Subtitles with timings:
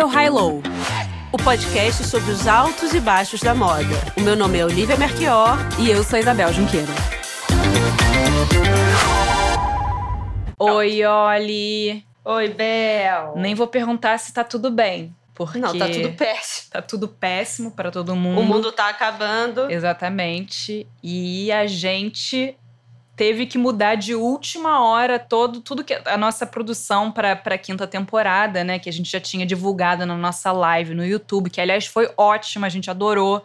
[0.00, 0.62] Esse é o High Low,
[1.30, 3.84] o podcast sobre os altos e baixos da moda.
[4.16, 6.90] O meu nome é Olivia Merchior e eu sou Isabel Junqueira.
[10.58, 12.02] Oi, Oli.
[12.24, 13.34] Oi, Bel.
[13.36, 15.14] Nem vou perguntar se tá tudo bem.
[15.34, 16.70] Porque Não, tá tudo péssimo.
[16.70, 18.40] Tá tudo péssimo para todo mundo.
[18.40, 19.70] O mundo tá acabando.
[19.70, 20.86] Exatamente.
[21.02, 22.56] E a gente
[23.20, 27.86] teve que mudar de última hora todo tudo que a nossa produção para a quinta
[27.86, 31.84] temporada, né, que a gente já tinha divulgado na nossa live no YouTube, que aliás
[31.84, 33.44] foi ótima, a gente adorou.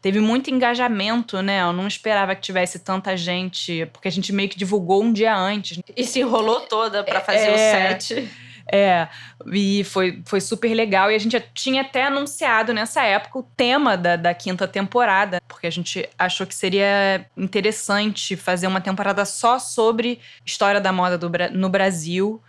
[0.00, 1.62] Teve muito engajamento, né?
[1.62, 5.36] Eu não esperava que tivesse tanta gente, porque a gente meio que divulgou um dia
[5.36, 5.80] antes.
[5.96, 8.30] E se enrolou toda para fazer é, o set.
[8.70, 9.08] É,
[9.52, 11.10] e foi, foi super legal.
[11.10, 15.40] E a gente já tinha até anunciado nessa época o tema da, da quinta temporada,
[15.48, 21.16] porque a gente achou que seria interessante fazer uma temporada só sobre história da moda
[21.16, 22.42] do, no Brasil,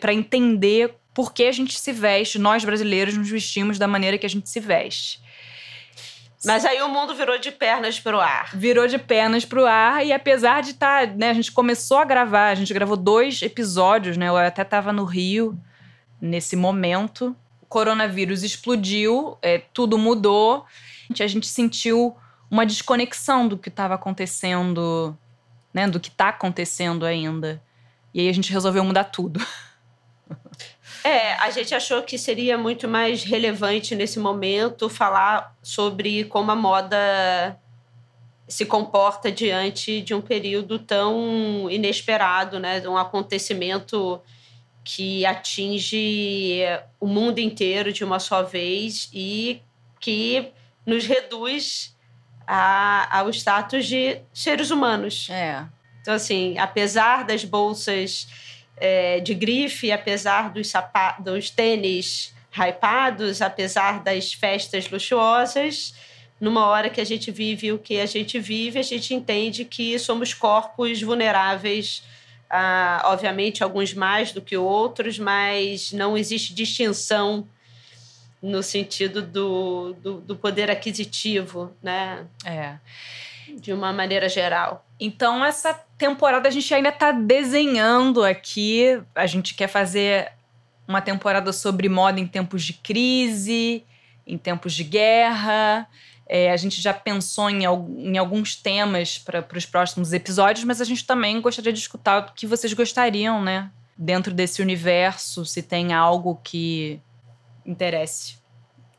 [0.00, 4.26] para entender por que a gente se veste, nós brasileiros nos vestimos da maneira que
[4.26, 5.20] a gente se veste.
[6.44, 8.50] Mas aí o mundo virou de pernas pro ar.
[8.54, 12.04] Virou de pernas pro ar e apesar de estar, tá, né, a gente começou a
[12.04, 14.28] gravar, a gente gravou dois episódios, né?
[14.28, 15.58] Eu até estava no Rio
[16.20, 17.36] nesse momento.
[17.60, 20.64] O coronavírus explodiu, é, tudo mudou.
[21.18, 22.16] A gente sentiu
[22.50, 25.16] uma desconexão do que estava acontecendo,
[25.72, 27.62] né, do que está acontecendo ainda.
[28.14, 29.44] E aí a gente resolveu mudar tudo.
[31.04, 36.56] É, a gente achou que seria muito mais relevante nesse momento falar sobre como a
[36.56, 37.56] moda
[38.48, 44.20] se comporta diante de um período tão inesperado, né, de um acontecimento
[44.86, 46.60] que atinge
[47.00, 49.60] o mundo inteiro de uma só vez e
[49.98, 50.52] que
[50.86, 51.92] nos reduz
[52.46, 55.28] a, ao status de seres humanos.
[55.28, 55.64] É.
[56.00, 58.28] Então, assim, apesar das bolsas
[58.76, 65.94] é, de grife, apesar dos, sapatos, dos tênis hypados, apesar das festas luxuosas,
[66.40, 69.98] numa hora que a gente vive o que a gente vive, a gente entende que
[69.98, 72.04] somos corpos vulneráveis,
[72.48, 77.46] a, obviamente alguns mais do que outros, mas não existe distinção
[78.42, 82.26] no sentido do, do, do poder aquisitivo, né?
[82.44, 82.76] É.
[83.54, 84.84] De uma maneira geral.
[84.98, 89.00] Então, essa temporada a gente ainda está desenhando aqui.
[89.14, 90.32] A gente quer fazer
[90.86, 93.84] uma temporada sobre moda em tempos de crise,
[94.26, 95.88] em tempos de guerra.
[96.28, 100.84] É, a gente já pensou em, em alguns temas para os próximos episódios, mas a
[100.84, 103.70] gente também gostaria de escutar o que vocês gostariam, né?
[103.96, 107.00] Dentro desse universo, se tem algo que
[107.64, 108.38] interesse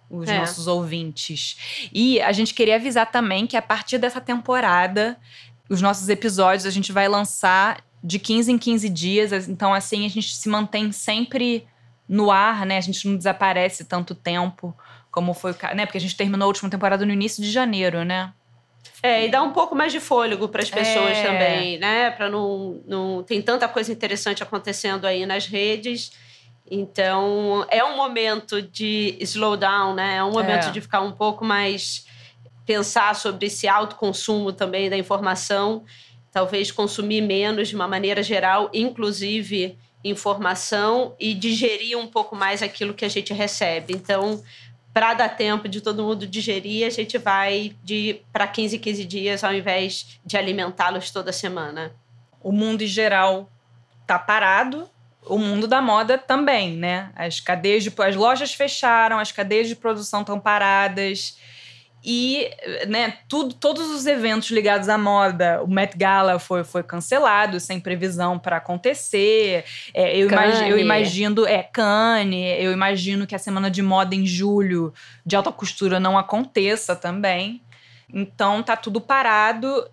[0.10, 0.40] os é.
[0.40, 1.90] nossos ouvintes.
[1.94, 5.18] E a gente queria avisar também que a partir dessa temporada
[5.70, 9.50] os nossos episódios a gente vai lançar de 15 em 15 dias.
[9.50, 11.68] Então, assim, a gente se mantém sempre
[12.08, 12.78] no ar, né?
[12.78, 14.74] A gente não desaparece tanto tempo
[15.18, 15.84] como foi o caso, né?
[15.84, 18.32] Porque a gente terminou a última temporada no início de janeiro, né?
[19.02, 21.24] É, e dá um pouco mais de fôlego para as pessoas é.
[21.24, 22.12] também, né?
[22.12, 23.24] Para não, não.
[23.24, 26.12] Tem tanta coisa interessante acontecendo aí nas redes.
[26.70, 30.18] Então, é um momento de slowdown, né?
[30.18, 30.70] É um momento é.
[30.70, 32.06] de ficar um pouco mais
[32.64, 35.84] pensar sobre esse autoconsumo também da informação,
[36.32, 42.94] talvez consumir menos de uma maneira geral, inclusive informação, e digerir um pouco mais aquilo
[42.94, 43.96] que a gente recebe.
[43.96, 44.44] Então,
[44.98, 49.44] para dar tempo de todo mundo digerir, a gente vai de para 15, 15 dias
[49.44, 51.94] ao invés de alimentá-los toda semana.
[52.42, 53.48] O mundo em geral
[54.08, 54.90] tá parado,
[55.24, 57.12] o mundo da moda também, né?
[57.16, 61.38] As cadeias de as lojas fecharam, as cadeias de produção estão paradas.
[62.04, 62.50] E
[62.88, 67.80] né, tudo, todos os eventos ligados à moda, o Met Gala foi, foi cancelado, sem
[67.80, 69.66] previsão para acontecer.
[69.94, 74.26] É, eu, imagino, eu imagino, é, Cane, eu imagino que a semana de moda em
[74.26, 74.94] julho
[75.26, 77.62] de alta costura não aconteça também.
[78.14, 79.90] Então tá tudo parado.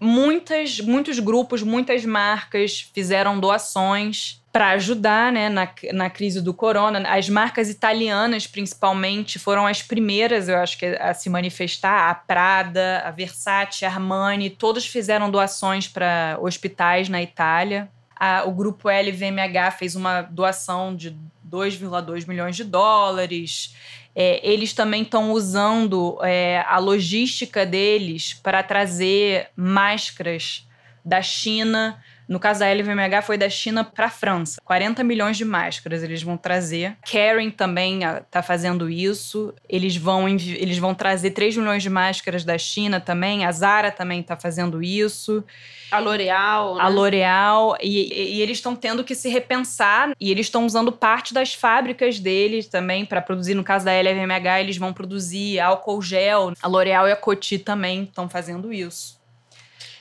[0.00, 7.00] Muitas, muitos grupos, muitas marcas fizeram doações para ajudar né, na, na crise do corona.
[7.08, 12.10] As marcas italianas, principalmente, foram as primeiras, eu acho que, a se manifestar.
[12.10, 17.88] A Prada, a Versace, a Armani, todos fizeram doações para hospitais na Itália.
[18.16, 21.10] A, o grupo LVMH fez uma doação de
[21.48, 23.76] 2,2 milhões de dólares.
[24.14, 30.66] É, eles também estão usando é, a logística deles para trazer máscaras
[31.04, 34.60] da China no caso da LVMH, foi da China para a França.
[34.62, 36.96] 40 milhões de máscaras eles vão trazer.
[37.06, 39.54] Kering também está ah, fazendo isso.
[39.66, 43.46] Eles vão, eles vão trazer 3 milhões de máscaras da China também.
[43.46, 45.42] A Zara também está fazendo isso.
[45.90, 46.76] A L'Oréal.
[46.76, 46.82] Né?
[46.82, 47.76] A L'Oréal.
[47.80, 50.12] E, e, eles estão tendo que se repensar.
[50.20, 53.54] E eles estão usando parte das fábricas deles também para produzir.
[53.54, 56.52] No caso da LVMH, eles vão produzir álcool gel.
[56.62, 59.17] A L'Oréal e a Coty também estão fazendo isso.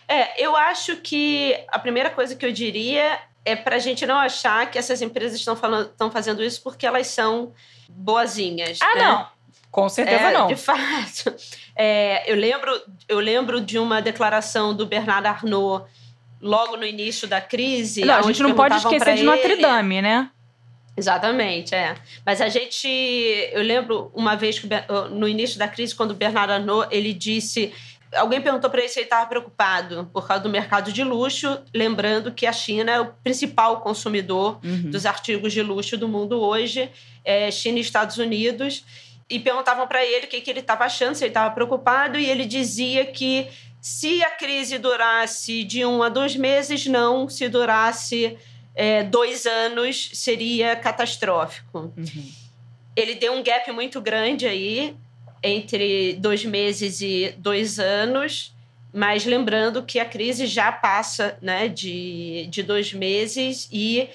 [0.08, 4.18] É, eu acho que a primeira coisa que eu diria é para a gente não
[4.18, 7.54] achar que essas empresas estão fazendo isso porque elas são
[7.90, 8.80] boazinhas.
[8.82, 9.04] Ah, né?
[9.04, 9.28] não.
[9.72, 10.48] Com certeza é, não.
[10.48, 11.36] De fato.
[11.76, 15.86] É, eu, lembro, eu lembro de uma declaração do Bernardo Arnault
[16.42, 18.04] logo no início da crise.
[18.04, 20.32] Não, a gente não pode esquecer de Notre Dame, né?
[20.98, 21.96] Exatamente, é.
[22.26, 24.68] Mas a gente, eu lembro uma vez que
[25.12, 27.72] no início da crise, quando o Bernardo Arnault ele disse
[28.16, 32.32] Alguém perguntou para ele se ele estava preocupado por causa do mercado de luxo, lembrando
[32.32, 34.90] que a China é o principal consumidor uhum.
[34.90, 36.90] dos artigos de luxo do mundo hoje,
[37.24, 38.86] é China e Estados Unidos.
[39.30, 42.30] E perguntavam para ele o que, que ele estava achando, se ele estava preocupado, e
[42.30, 43.50] ele dizia que
[43.82, 47.28] se a crise durasse de um a dois meses, não.
[47.28, 48.38] Se durasse
[48.74, 51.94] é, dois anos, seria catastrófico.
[51.96, 52.32] Uhum.
[52.96, 54.96] Ele deu um gap muito grande aí
[55.44, 58.54] entre dois meses e dois anos,
[58.94, 64.10] mas lembrando que a crise já passa né, de, de dois meses e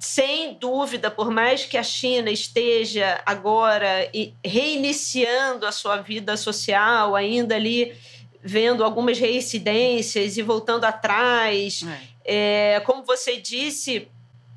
[0.00, 4.10] sem dúvida, por mais que a China esteja agora
[4.42, 7.94] reiniciando a sua vida social, ainda ali
[8.42, 12.18] vendo algumas reincidências e voltando atrás, é.
[12.30, 14.08] É, como você disse,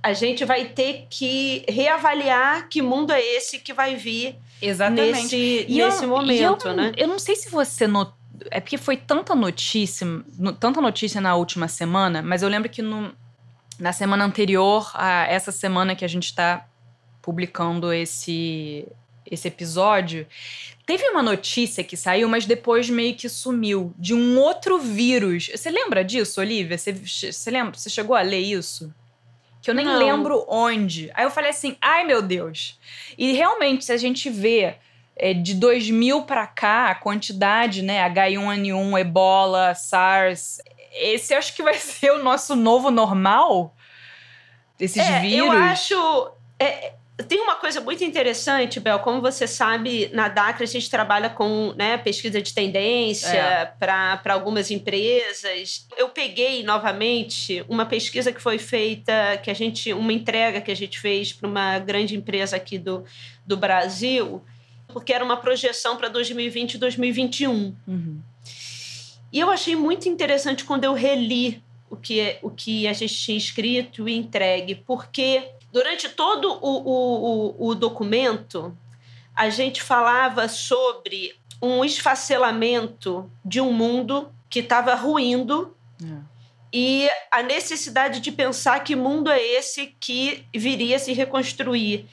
[0.04, 5.22] a gente vai ter que reavaliar que mundo é esse que vai vir Exatamente.
[5.22, 6.92] nesse, nesse eu, momento, eu, né?
[6.98, 8.20] Eu não sei se você notou.
[8.50, 10.08] É porque foi tanta notícia,
[10.60, 13.14] tanta notícia na última semana, mas eu lembro que no,
[13.80, 16.66] na semana anterior a essa semana que a gente está
[17.22, 18.88] publicando esse,
[19.30, 20.26] esse episódio,
[20.88, 25.52] teve uma notícia que saiu, mas depois meio que sumiu, de um outro vírus.
[25.56, 26.80] Você lembra disso, Olivia?
[26.80, 27.78] Você, você lembra?
[27.78, 28.92] Você chegou a ler isso?
[29.62, 29.98] Que eu nem Não.
[29.98, 31.12] lembro onde.
[31.14, 32.80] Aí eu falei assim, ai meu Deus.
[33.18, 34.76] E realmente, se a gente vê
[35.16, 40.60] é, de 2000 para cá, a quantidade, né, H1N1, Ebola, SARS,
[40.94, 43.76] esse acho que vai ser o nosso novo normal?
[44.80, 45.48] Esses é, vírus.
[45.48, 46.32] Eu acho.
[46.60, 46.94] É,
[47.24, 49.00] tem uma coisa muito interessante, Bel.
[49.00, 53.66] Como você sabe, na DACRA a gente trabalha com né, pesquisa de tendência é.
[53.66, 55.88] para algumas empresas.
[55.98, 60.76] Eu peguei novamente uma pesquisa que foi feita, que a gente, uma entrega que a
[60.76, 63.04] gente fez para uma grande empresa aqui do,
[63.46, 64.42] do Brasil,
[64.88, 67.76] porque era uma projeção para 2020 e 2021.
[67.88, 68.20] Uhum.
[69.32, 73.38] E eu achei muito interessante quando eu reli o que, o que a gente tinha
[73.38, 78.78] escrito e entregue, porque Durante todo o, o, o documento,
[79.36, 86.18] a gente falava sobre um esfacelamento de um mundo que estava ruindo é.
[86.74, 92.08] e a necessidade de pensar que mundo é esse que viria a se reconstruir.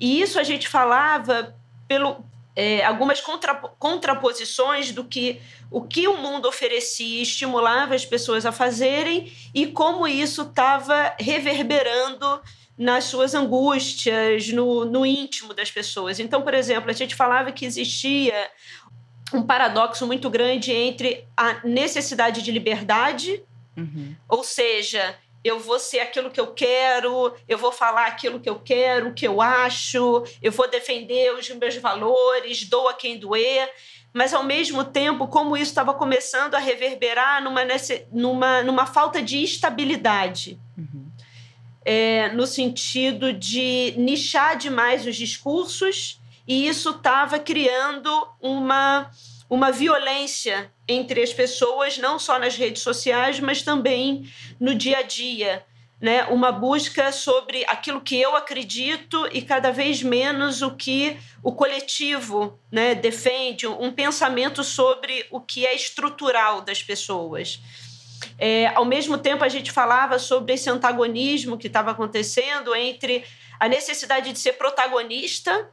[0.00, 1.54] E isso a gente falava
[1.86, 2.24] pelo
[2.56, 8.52] é, algumas contra, contraposições do que o que o mundo oferecia estimulava as pessoas a
[8.52, 12.40] fazerem e como isso estava reverberando
[12.76, 16.18] nas suas angústias, no, no íntimo das pessoas.
[16.18, 18.50] Então, por exemplo, a gente falava que existia
[19.32, 23.42] um paradoxo muito grande entre a necessidade de liberdade,
[23.76, 24.14] uhum.
[24.28, 28.58] ou seja, eu vou ser aquilo que eu quero, eu vou falar aquilo que eu
[28.58, 33.70] quero, o que eu acho, eu vou defender os meus valores, dou a quem doer,
[34.12, 37.62] mas ao mesmo tempo, como isso estava começando a reverberar numa,
[38.12, 40.58] numa, numa falta de estabilidade.
[40.78, 41.03] Uhum
[41.84, 49.10] é, no sentido de nichar demais os discursos, e isso estava criando uma,
[49.48, 55.02] uma violência entre as pessoas, não só nas redes sociais, mas também no dia a
[55.02, 55.64] dia.
[56.00, 56.24] Né?
[56.24, 62.58] Uma busca sobre aquilo que eu acredito e cada vez menos o que o coletivo
[62.70, 67.60] né, defende, um pensamento sobre o que é estrutural das pessoas.
[68.38, 73.24] É, ao mesmo tempo, a gente falava sobre esse antagonismo que estava acontecendo entre
[73.58, 75.70] a necessidade de ser protagonista,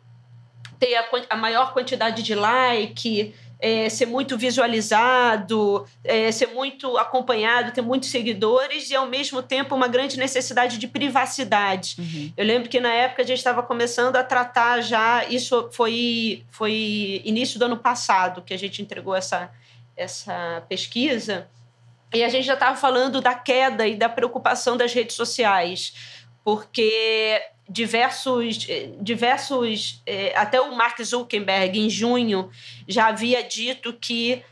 [0.80, 7.72] ter a, a maior quantidade de like, é, ser muito visualizado, é, ser muito acompanhado,
[7.72, 11.96] ter muitos seguidores e, ao mesmo tempo, uma grande necessidade de privacidade.
[12.00, 12.34] Uhum.
[12.36, 15.25] Eu lembro que, na época, a gente estava começando a tratar já...
[15.25, 19.51] Isso foi, foi início do ano passado que a gente entregou essa,
[19.96, 21.48] essa pesquisa
[22.13, 25.94] E a gente já estava falando da queda e da preocupação das redes sociais,
[26.44, 28.68] porque diversos,
[29.00, 32.50] diversos eh, até o Mark Zuckerberg em junho
[32.88, 34.44] já havia dito que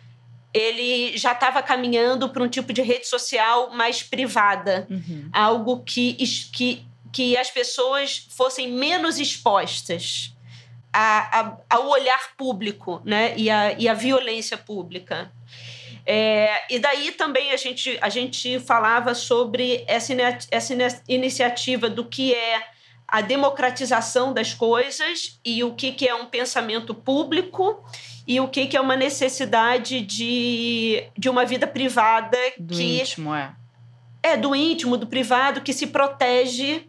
[0.53, 5.29] ele já estava caminhando para um tipo de rede social mais privada, uhum.
[5.31, 6.13] algo que,
[6.53, 10.33] que, que as pessoas fossem menos expostas
[10.91, 13.33] a, a, ao olhar público né?
[13.37, 15.31] e, a, e a violência pública.
[16.11, 20.11] É, e daí também a gente, a gente falava sobre essa,
[20.49, 20.73] essa
[21.07, 22.63] iniciativa do que é
[23.07, 27.83] a democratização das coisas e o que, que é um pensamento público
[28.25, 33.35] e o que, que é uma necessidade de, de uma vida privada do que íntimo,
[33.35, 33.53] é.
[34.23, 36.88] É, do íntimo, do privado, que se protege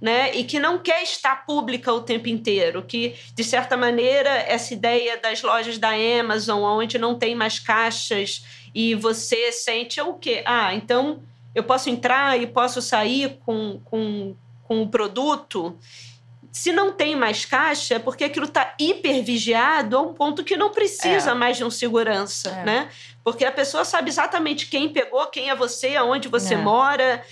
[0.00, 0.34] né?
[0.34, 5.18] E que não quer estar pública o tempo inteiro, que de certa maneira essa ideia
[5.18, 5.90] das lojas da
[6.20, 10.42] Amazon, onde não tem mais caixas e você sente o quê?
[10.46, 11.20] Ah, então
[11.54, 15.76] eu posso entrar e posso sair com, com, com o produto.
[16.52, 20.56] Se não tem mais caixa, é porque aquilo está hiper vigiado a um ponto que
[20.56, 21.34] não precisa é.
[21.34, 22.64] mais de um segurança, é.
[22.64, 22.88] né?
[23.22, 26.56] Porque a pessoa sabe exatamente quem pegou, quem é você, aonde você é.
[26.56, 27.24] mora.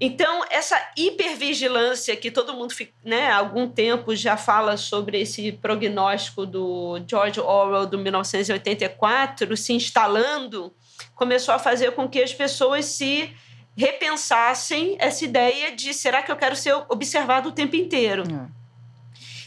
[0.00, 2.74] Então, essa hipervigilância que todo mundo
[3.04, 9.72] né, há algum tempo já fala sobre esse prognóstico do George Orwell do 1984 se
[9.72, 10.74] instalando,
[11.14, 13.32] começou a fazer com que as pessoas se
[13.76, 18.22] repensassem essa ideia de será que eu quero ser observado o tempo inteiro?
[18.22, 18.56] É.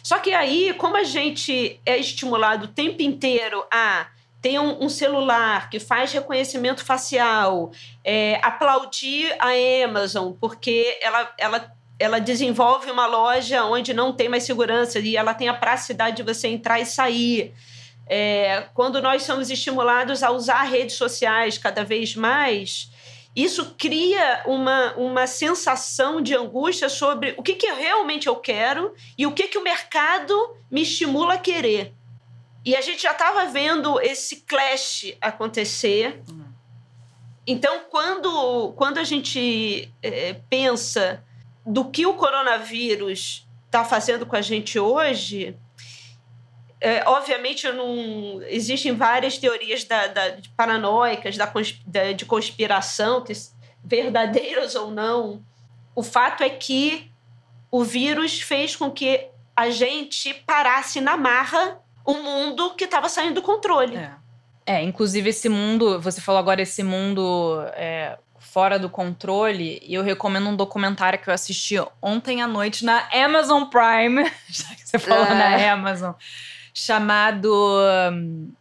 [0.02, 4.08] Só que aí, como a gente é estimulado o tempo inteiro a
[4.42, 7.72] tem um, um, celular que faz reconhecimento facial,
[8.04, 9.50] é, aplaudir a
[9.84, 15.34] Amazon, porque ela, ela, ela desenvolve uma loja onde não tem mais segurança e ela
[15.34, 17.54] tem a praticidade de você entrar e sair.
[18.08, 22.90] É, quando nós somos estimulados a usar redes sociais cada vez mais,
[23.36, 29.28] isso cria uma, uma sensação de angústia sobre o que, que realmente eu quero e
[29.28, 30.34] o que, que o mercado
[30.72, 31.94] me estimula a querer.
[32.66, 36.22] E a gente já estava vendo esse clash acontecer.
[37.48, 41.24] Então, quando, quando a gente é, pensa
[41.66, 45.58] do que o coronavírus está fazendo com a gente hoje,
[46.82, 51.52] é, obviamente não existem várias teorias da, da, de paranoicas da,
[51.86, 53.34] da, de conspiração, que,
[53.84, 55.44] verdadeiras ou não.
[55.96, 57.12] O fato é que
[57.72, 63.36] o vírus fez com que a gente parasse na marra um mundo que estava saindo
[63.36, 63.96] do controle.
[63.96, 64.12] É.
[64.66, 64.84] é.
[64.84, 70.50] inclusive esse mundo, você falou agora esse mundo é, fora do controle, e eu recomendo
[70.50, 75.26] um documentário que eu assisti ontem à noite na Amazon Prime, já que você falou
[75.26, 75.34] é.
[75.34, 76.14] na Amazon,
[76.74, 77.54] chamado
[78.12, 78.52] um,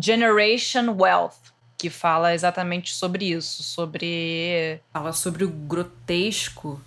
[0.00, 1.46] Generation Wealth
[1.78, 6.80] que fala exatamente sobre isso, sobre fala sobre o grotesco,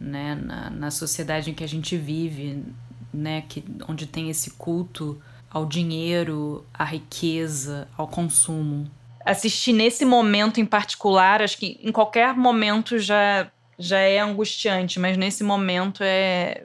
[0.00, 2.64] né, na, na sociedade em que a gente vive,
[3.12, 5.20] né, que onde tem esse culto
[5.52, 8.90] ao dinheiro, à riqueza, ao consumo.
[9.24, 15.16] Assistir nesse momento em particular, acho que em qualquer momento já, já é angustiante, mas
[15.16, 16.64] nesse momento é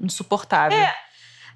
[0.00, 0.78] insuportável.
[0.78, 0.94] É.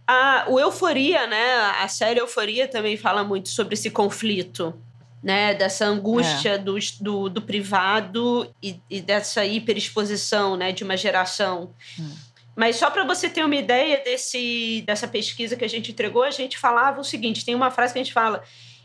[0.07, 1.55] A, o Euforia, né?
[1.81, 4.75] A série Euforia também fala muito sobre esse conflito,
[5.23, 5.55] né?
[5.55, 6.59] Dessa angústia é.
[6.59, 10.73] do, do, do, privado e, e, dessa hiperexposição, né?
[10.73, 11.71] De uma geração.
[12.01, 12.32] Hum.
[12.55, 16.31] Mas só para você ter uma ideia desse, dessa pesquisa que a gente entregou, a
[16.31, 18.43] gente falava o seguinte: tem uma frase que a gente fala.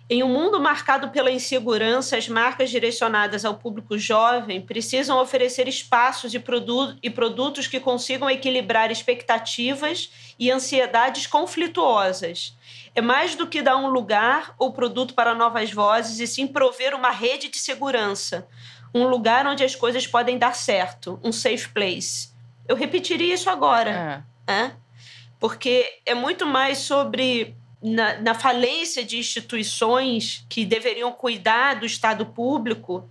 [0.09, 6.33] Em um mundo marcado pela insegurança, as marcas direcionadas ao público jovem precisam oferecer espaços
[6.33, 10.09] e, produ e produtos que consigam equilibrar expectativas
[10.39, 12.57] e ansiedades conflituosas.
[12.95, 16.95] É mais do que dar um lugar ou produto para novas vozes, e sim prover
[16.95, 18.47] uma rede de segurança,
[18.95, 22.36] um lugar onde as coisas podem dar certo, um safe place
[22.67, 24.25] eu repetiria isso agora.
[24.47, 24.51] É.
[24.51, 24.75] Né?
[25.39, 32.25] Porque é muito mais sobre na, na, falência de instituições que deveriam cuidar do Estado
[32.25, 33.07] público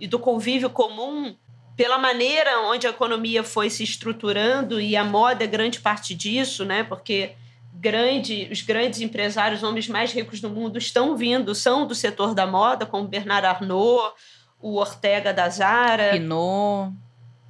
[0.00, 1.36] e do convívio comum,
[1.76, 6.64] pela maneira onde a economia foi se estruturando, e a moda é grande parte disso,
[6.64, 6.82] né?
[6.82, 7.34] porque
[7.74, 12.46] grande, os grandes empresários, homens mais ricos do mundo, estão vindo, são do setor da
[12.46, 14.14] moda, como Bernard Arnault,
[14.60, 16.10] o Ortega da Zara.
[16.10, 16.92] Pinot.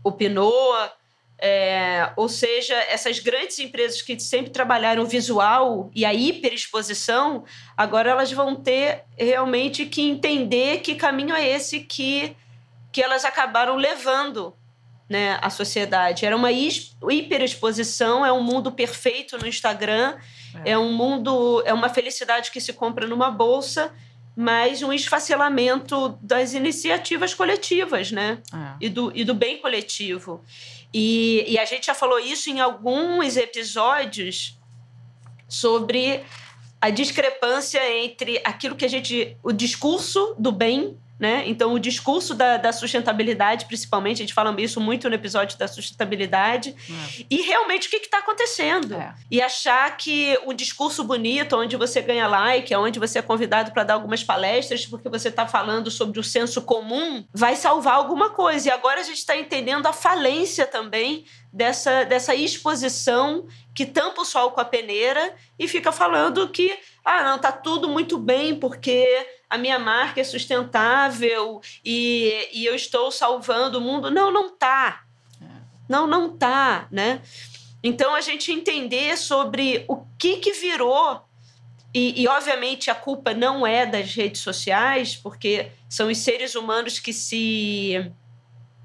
[0.05, 0.93] O Pinot.
[1.41, 7.45] É, ou seja, essas grandes empresas que sempre trabalharam visual e a hiperexposição,
[7.77, 12.37] agora elas vão ter realmente que entender que caminho é esse que,
[12.91, 14.53] que elas acabaram levando
[15.09, 16.27] né, a sociedade.
[16.27, 20.17] Era uma hiperexposição, é um mundo perfeito no Instagram,
[20.65, 20.73] é.
[20.73, 23.93] é um mundo, é uma felicidade que se compra numa bolsa,
[24.37, 28.39] mas um esfacelamento das iniciativas coletivas, né?
[28.53, 28.87] É.
[28.87, 30.45] E, do, e do bem coletivo.
[30.93, 34.59] E, e a gente já falou isso em alguns episódios
[35.49, 36.25] sobre
[36.81, 39.37] a discrepância entre aquilo que a gente.
[39.43, 41.43] o discurso do bem né?
[41.47, 45.67] Então, o discurso da, da, sustentabilidade, principalmente, a gente fala isso muito no episódio da
[45.67, 47.25] sustentabilidade, é.
[47.29, 48.95] e realmente o que está acontecendo.
[48.95, 49.15] É.
[49.31, 53.85] E achar que um discurso bonito, onde você ganha like, onde você é convidado para
[53.85, 58.69] dar algumas palestras, porque você está falando sobre o senso comum, vai salvar alguma coisa.
[58.69, 64.25] E agora a gente está entendendo a falência também dessa, dessa exposição que tampa o
[64.25, 69.07] sol com a peneira e fica falando que, ah, não, tá tudo muito bem, porque
[69.49, 74.11] a minha marca é sustentável e, e eu estou salvando o mundo.
[74.11, 75.05] Não, não tá.
[75.41, 75.45] É.
[75.89, 77.23] Não, não tá, né?
[77.83, 81.23] Então a gente entender sobre o que que virou
[81.95, 86.99] e, e, obviamente a culpa não é das redes sociais, porque são os seres humanos
[86.99, 88.13] que se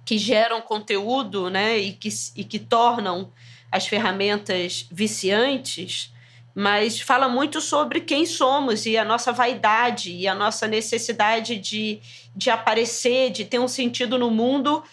[0.06, 3.32] que geram conteúdo, né, e que, e que tornam
[3.72, 6.14] as ferramentas viciantes
[6.56, 12.00] mas fala muito sobre quem somos e a nossa vaidade e a nossa necessidade de,
[12.36, 14.84] de aparecer, de ter um sentido no mundo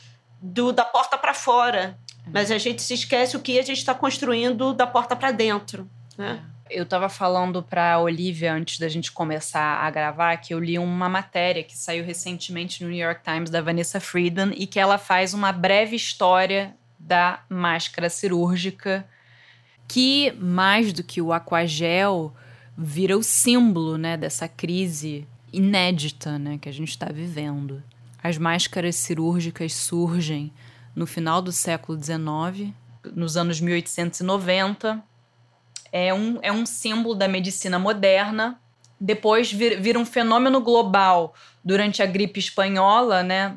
[0.40, 1.98] do, da porta para fora.
[2.26, 2.30] É.
[2.32, 5.88] Mas a gente se esquece o que a gente está construindo da porta para dentro.
[6.16, 6.42] Né?
[6.70, 10.78] Eu estava falando para a Olivia antes da gente começar a gravar que eu li
[10.78, 14.96] uma matéria que saiu recentemente no New York Times da Vanessa Frieden e que ela
[14.96, 19.04] faz uma breve história da máscara cirúrgica
[19.88, 22.32] que mais do que o aquagel
[22.78, 27.82] vira o símbolo né, dessa crise inédita né, que a gente está vivendo.
[28.22, 30.52] As máscaras cirúrgicas surgem
[30.94, 32.72] no final do século XIX,
[33.14, 35.02] nos anos 1890.
[35.92, 38.60] É um, é um símbolo da medicina moderna.
[39.00, 43.56] Depois vira, vira um fenômeno global durante a gripe espanhola, né?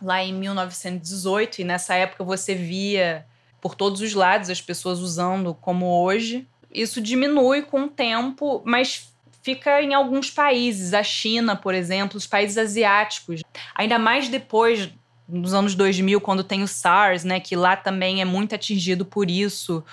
[0.00, 3.26] Lá em 1918, e nessa época você via
[3.60, 6.46] por todos os lados, as pessoas usando como hoje.
[6.70, 12.26] Isso diminui com o tempo, mas fica em alguns países, a China, por exemplo, os
[12.26, 13.42] países asiáticos.
[13.74, 14.90] Ainda mais depois
[15.28, 19.30] dos anos 2000, quando tem o SARS, né, que lá também é muito atingido por
[19.30, 19.84] isso.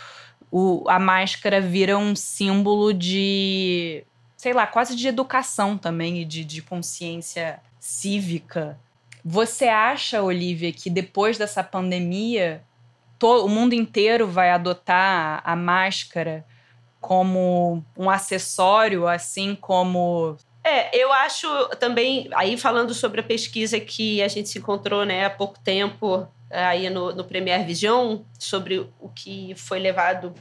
[0.52, 4.04] O, a máscara vira um símbolo de,
[4.36, 8.80] sei lá, quase de educação também e de, de consciência cívica.
[9.24, 12.64] Você acha, Olivia, que depois dessa pandemia
[13.18, 16.46] to, o mundo inteiro vai adotar a máscara
[17.00, 21.48] como um acessório, assim como é, eu acho
[21.80, 26.28] também, aí falando sobre a pesquisa que a gente se encontrou né, há pouco tempo
[26.50, 30.34] aí no, no Premier Vision, sobre o que foi levado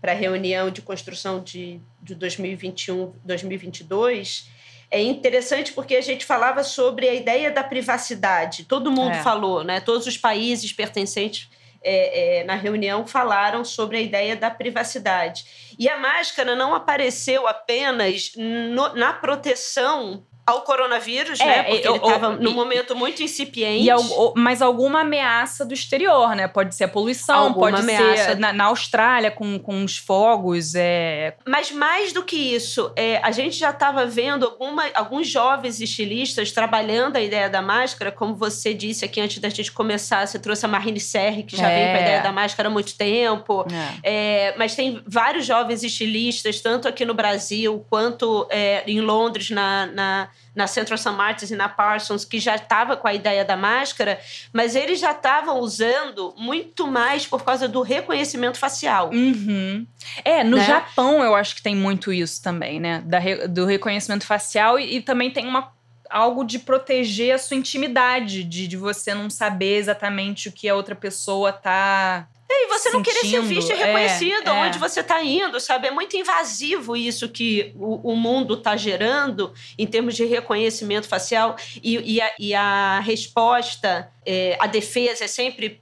[0.00, 4.48] para a reunião de construção de, de 2021, 2022,
[4.90, 8.64] é interessante porque a gente falava sobre a ideia da privacidade.
[8.64, 9.22] Todo mundo é.
[9.22, 9.80] falou, né?
[9.80, 11.48] Todos os países pertencentes
[11.82, 15.74] é, é, na reunião falaram sobre a ideia da privacidade.
[15.78, 21.62] E a máscara não apareceu apenas no, na proteção ao coronavírus, é, né?
[21.62, 23.88] Porque ele estava num momento muito incipiente.
[23.88, 23.92] E,
[24.34, 26.48] mas alguma ameaça do exterior, né?
[26.48, 28.24] Pode ser a poluição, alguma pode ameaça.
[28.24, 30.74] ser na, na, Austrália com, com os fogos.
[30.74, 31.36] É...
[31.46, 36.50] Mas mais do que isso, é, a gente já estava vendo alguma, alguns jovens estilistas
[36.50, 40.66] trabalhando a ideia da máscara, como você disse aqui antes da gente começar, você trouxe
[40.66, 41.76] a Marine Serre, que já é.
[41.76, 43.64] vem com a ideia da máscara há muito tempo.
[44.02, 44.48] É.
[44.48, 44.54] é.
[44.56, 50.31] mas tem vários jovens estilistas, tanto aqui no Brasil quanto é, em Londres, na, na
[50.54, 51.10] na Central St.
[51.10, 54.20] Martins e na Parsons, que já estava com a ideia da máscara,
[54.52, 59.10] mas eles já estavam usando muito mais por causa do reconhecimento facial.
[59.10, 59.86] Uhum.
[60.24, 60.64] É, no né?
[60.64, 63.02] Japão eu acho que tem muito isso também, né?
[63.06, 63.18] Da,
[63.48, 65.72] do reconhecimento facial e, e também tem uma
[66.12, 70.74] algo de proteger a sua intimidade, de, de você não saber exatamente o que a
[70.74, 74.80] outra pessoa tá e você não querer ser visto e reconhecido é, onde é.
[74.80, 75.88] você está indo, sabe?
[75.88, 81.56] É muito invasivo isso que o, o mundo está gerando em termos de reconhecimento facial.
[81.82, 85.80] E, e, a, e a, resposta, é, a defesa é sempre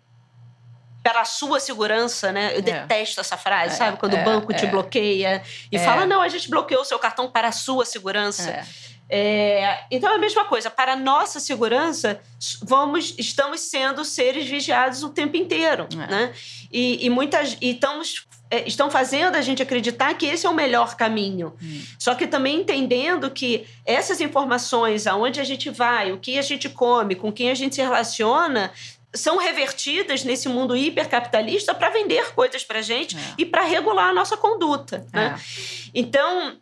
[1.03, 2.53] para a sua segurança, né?
[2.55, 2.63] Eu é.
[2.63, 3.99] detesto essa frase, é, sabe?
[3.99, 7.31] Quando o é, banco te bloqueia e fala: não, a gente bloqueou o seu cartão
[7.31, 8.67] para a sua segurança.
[9.13, 10.71] É, então é a mesma coisa.
[10.71, 12.21] Para a nossa segurança,
[12.63, 15.97] vamos, estamos sendo seres vigiados o tempo inteiro, é.
[15.97, 16.33] né?
[16.71, 20.55] E, e muitas, e estamos é, estão fazendo a gente acreditar que esse é o
[20.55, 21.55] melhor caminho.
[21.63, 21.83] Hum.
[21.99, 26.69] Só que também entendendo que essas informações, aonde a gente vai, o que a gente
[26.69, 28.73] come, com quem a gente se relaciona,
[29.15, 33.21] são revertidas nesse mundo hipercapitalista para vender coisas para gente é.
[33.39, 35.07] e para regular a nossa conduta.
[35.13, 35.37] Né?
[35.37, 35.91] É.
[35.95, 36.57] Então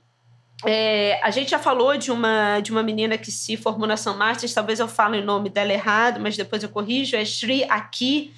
[0.67, 4.17] É, a gente já falou de uma, de uma menina que se formou na São
[4.17, 8.35] Martins, talvez eu fale o nome dela errado, mas depois eu corrijo, é Shri Aki,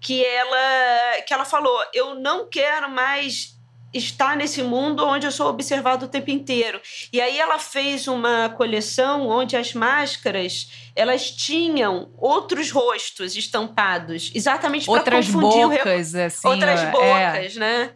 [0.00, 3.58] que ela, que ela falou: Eu não quero mais
[3.92, 6.80] estar nesse mundo onde eu sou observado o tempo inteiro.
[7.12, 14.86] E aí ela fez uma coleção onde as máscaras elas tinham outros rostos estampados, exatamente
[14.86, 16.20] para confundir bocas, o...
[16.20, 16.90] assim, outras é.
[16.90, 17.58] bocas, é.
[17.58, 17.90] né?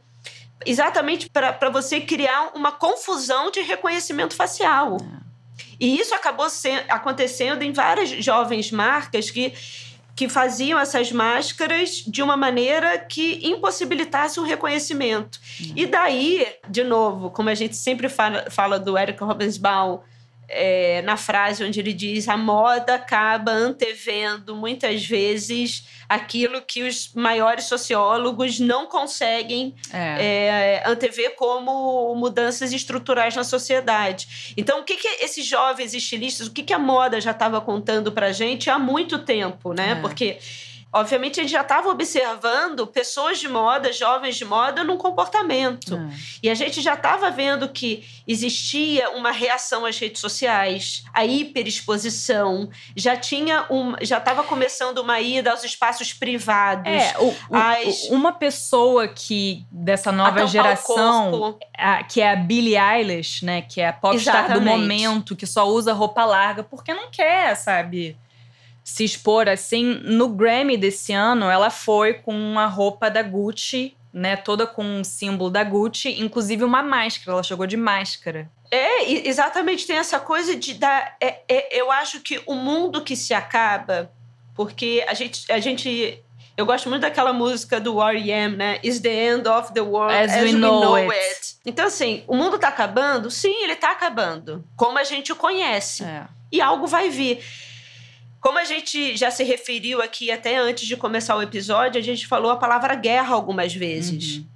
[0.66, 4.96] Exatamente para você criar uma confusão de reconhecimento facial.
[4.96, 5.22] É.
[5.79, 6.46] E isso acabou
[6.88, 9.53] acontecendo em várias jovens marcas que,
[10.14, 15.40] que faziam essas máscaras de uma maneira que impossibilitasse o reconhecimento.
[15.61, 15.72] É.
[15.77, 20.01] E daí, de novo, como a gente sempre fala, fala do Eric Robensbaum,
[20.48, 27.12] é, na frase onde ele diz a moda acaba antevendo muitas vezes aquilo que os
[27.14, 30.78] maiores sociólogos não conseguem é.
[30.78, 34.52] É, antever como mudanças estruturais na sociedade.
[34.57, 38.12] Então, o que, que esses jovens estilistas, o que, que a moda já estava contando
[38.12, 39.92] para gente há muito tempo, né?
[39.92, 39.94] É.
[39.94, 40.38] Porque
[40.92, 45.96] Obviamente, a gente já estava observando pessoas de moda, jovens de moda, num comportamento.
[45.96, 46.16] É.
[46.42, 52.68] E a gente já estava vendo que existia uma reação às redes sociais, a hiperexposição,
[52.94, 56.87] já tinha um, já estava começando uma ida aos espaços privados.
[56.87, 58.05] É, o, às...
[58.11, 63.88] uma pessoa que dessa nova geração, a, que é a Billie Eilish, né, que é
[63.88, 68.14] a popstar do momento, que só usa roupa larga porque não quer, sabe?
[68.83, 70.01] Se expor assim.
[70.05, 74.37] No Grammy desse ano, ela foi com uma roupa da Gucci, né?
[74.37, 77.33] Toda com um símbolo da Gucci, inclusive uma máscara.
[77.33, 78.51] Ela chegou de máscara.
[78.71, 79.87] É, exatamente.
[79.87, 81.16] Tem essa coisa de dar.
[81.21, 84.11] É, é, eu acho que o mundo que se acaba,
[84.55, 85.51] porque a gente.
[85.51, 86.23] A gente
[86.57, 88.79] eu gosto muito daquela música do R.E.M., né?
[88.83, 91.14] Is the end of the world as, as we, know, we know it.
[91.14, 91.57] it.
[91.64, 93.31] Então, assim, o mundo tá acabando?
[93.31, 94.62] Sim, ele tá acabando.
[94.77, 96.05] Como a gente o conhece.
[96.05, 96.27] É.
[96.51, 97.42] E algo vai vir.
[98.42, 102.26] Como a gente já se referiu aqui até antes de começar o episódio, a gente
[102.26, 104.38] falou a palavra guerra algumas vezes.
[104.38, 104.46] Uhum.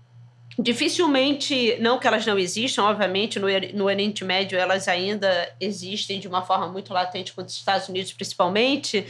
[0.58, 6.26] Dificilmente, não que elas não existam, obviamente, no, no Oriente Médio elas ainda existem de
[6.26, 9.06] uma forma muito latente com os Estados Unidos, principalmente.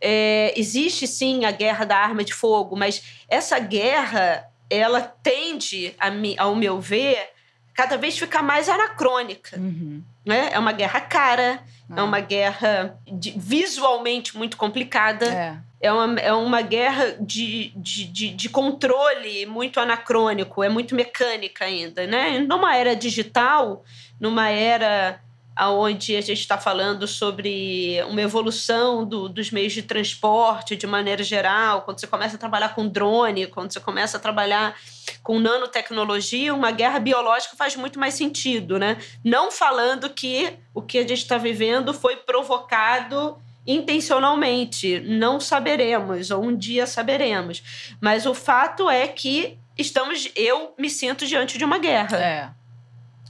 [0.00, 6.12] É, existe sim a guerra da arma de fogo, mas essa guerra ela tende, a,
[6.40, 7.30] ao meu ver,
[7.74, 9.58] cada vez ficar mais anacrônica.
[9.58, 10.00] Uhum.
[10.24, 10.50] Né?
[10.52, 11.60] É uma guerra cara,
[11.94, 15.26] é uma guerra de, visualmente muito complicada.
[15.26, 15.56] É.
[15.80, 21.66] É uma, é uma guerra de, de, de, de, controle muito anacrônico, é muito mecânica
[21.66, 22.38] ainda, né?
[22.38, 23.84] Numa era digital,
[24.18, 25.20] numa era
[25.58, 31.22] onde a gente está falando sobre uma evolução do, dos meios de transporte de maneira
[31.22, 34.76] geral, quando você começa a trabalhar com drone, quando você começa a trabalhar
[35.22, 38.98] com nanotecnologia, uma guerra biológica faz muito mais sentido, né?
[39.22, 46.44] Não falando que o que a gente está vivendo foi provocado intencionalmente, não saberemos, ou
[46.44, 47.62] um dia saberemos.
[48.00, 52.18] Mas o fato é que estamos, eu me sinto diante de uma guerra.
[52.18, 52.50] É.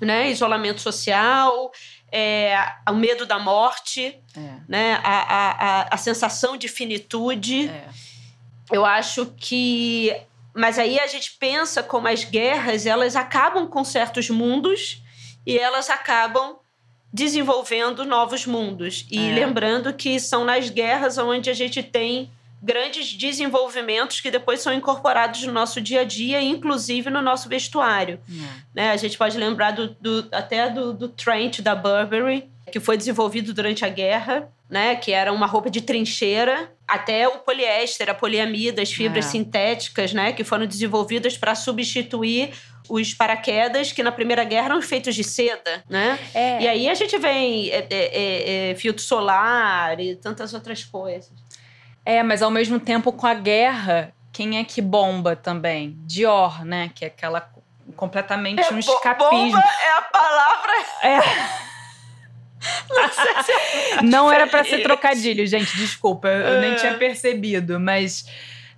[0.01, 0.31] Né?
[0.31, 1.71] Isolamento social,
[2.16, 2.57] é,
[2.88, 4.55] o medo da morte, é.
[4.68, 5.00] né?
[5.03, 7.68] A, a, a, sensação de finitude.
[7.68, 7.88] É.
[8.70, 10.14] Eu acho que.
[10.55, 15.03] Mas aí a gente pensa como as guerras elas acabam com certos mundos
[15.44, 16.57] e elas acabam
[17.12, 19.05] desenvolvendo novos mundos.
[19.11, 19.35] E é.
[19.35, 22.31] lembrando que são nas guerras onde a gente tem
[22.64, 28.18] grandes desenvolvimentos que depois são incorporados no nosso dia a dia, inclusive no nosso vestuário.
[28.27, 28.48] Uhum.
[28.74, 28.90] Né?
[28.90, 33.53] A gente pode lembrar do, do até do, do Trent da Burberry, que foi desenvolvido
[33.53, 34.96] durante a guerra, né?
[34.96, 39.29] que era uma roupa de trincheira, até o poliéster, a poliamida, as fibras é.
[39.29, 40.33] sintéticas, né?
[40.33, 42.50] que foram desenvolvidas para substituir
[42.88, 46.18] os paraquedas que na Primeira Guerra eram feitos de seda, né?
[46.35, 46.62] É.
[46.62, 51.33] E aí a gente vem é, é, é, é filtro solar e tantas outras coisas.
[52.05, 55.97] É, mas ao mesmo tempo com a guerra, quem é que bomba também?
[56.01, 56.90] Dior, né?
[56.95, 57.49] Que é aquela
[57.97, 59.31] completamente é, um escapismo.
[59.31, 60.73] Bomba é a palavra.
[61.03, 61.64] É.
[62.90, 65.77] Não, se é Não era para ser trocadilho, gente.
[65.77, 66.97] Desculpa, eu nem tinha é.
[66.97, 68.27] percebido, mas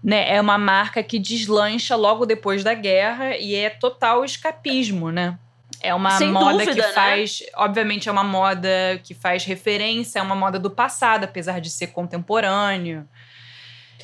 [0.02, 5.38] né, é uma marca que deslancha logo depois da guerra e é total escapismo, né?
[5.82, 6.92] É uma Sem moda dúvida, que né?
[6.92, 7.40] faz.
[7.40, 7.46] Né?
[7.56, 11.88] Obviamente, é uma moda que faz referência, é uma moda do passado, apesar de ser
[11.88, 13.06] contemporâneo.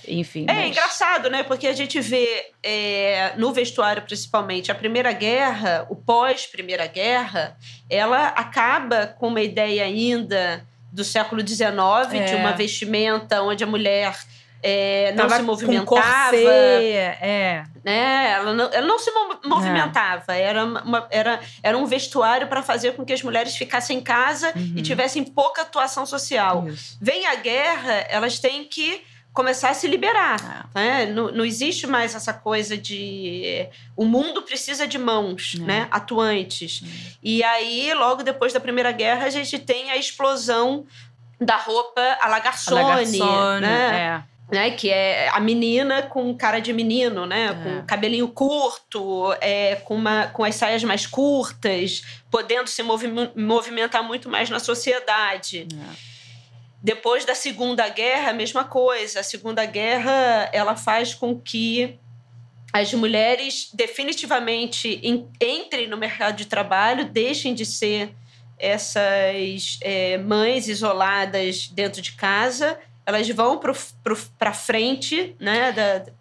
[0.06, 0.46] Enfim.
[0.48, 0.68] É mas...
[0.68, 1.42] engraçado, né?
[1.42, 7.56] Porque a gente vê é, no vestuário, principalmente, a Primeira Guerra, o pós-Primeira Guerra,
[7.88, 11.70] ela acaba com uma ideia ainda do século XIX,
[12.12, 12.24] é.
[12.26, 14.14] de uma vestimenta onde a mulher
[14.62, 15.86] é, não Tava se movimentava.
[15.86, 17.64] Corset, é.
[17.84, 18.30] Né?
[18.30, 19.10] Ela, não, ela não se
[19.44, 20.36] movimentava.
[20.36, 20.42] É.
[20.42, 24.52] Era, uma, era, era um vestuário para fazer com que as mulheres ficassem em casa
[24.54, 24.74] uhum.
[24.76, 26.68] e tivessem pouca atuação social.
[26.68, 26.96] Isso.
[27.00, 30.68] Vem a guerra, elas têm que começar a se liberar.
[30.74, 30.78] É.
[30.78, 31.06] Né?
[31.06, 33.66] Não, não, existe mais essa coisa de.
[33.96, 35.62] O mundo precisa de mãos é.
[35.62, 35.88] né?
[35.90, 36.82] atuantes.
[36.84, 37.12] É.
[37.22, 40.86] E aí, logo depois da Primeira Guerra, a gente tem a explosão
[41.40, 43.18] da roupa à la garçone,
[43.60, 44.22] né?
[44.28, 44.32] É.
[44.52, 47.46] Né, que é a menina com cara de menino, né?
[47.46, 47.54] É.
[47.54, 52.82] Com cabelinho curto, é, com, uma, com as saias mais curtas, podendo se
[53.34, 55.66] movimentar muito mais na sociedade.
[55.72, 56.11] É.
[56.82, 59.20] Depois da Segunda Guerra, a mesma coisa.
[59.20, 61.96] A Segunda Guerra ela faz com que
[62.72, 65.00] as mulheres definitivamente
[65.40, 68.12] entrem no mercado de trabalho, deixem de ser
[68.58, 73.60] essas é, mães isoladas dentro de casa, elas vão
[74.38, 75.72] para frente, né,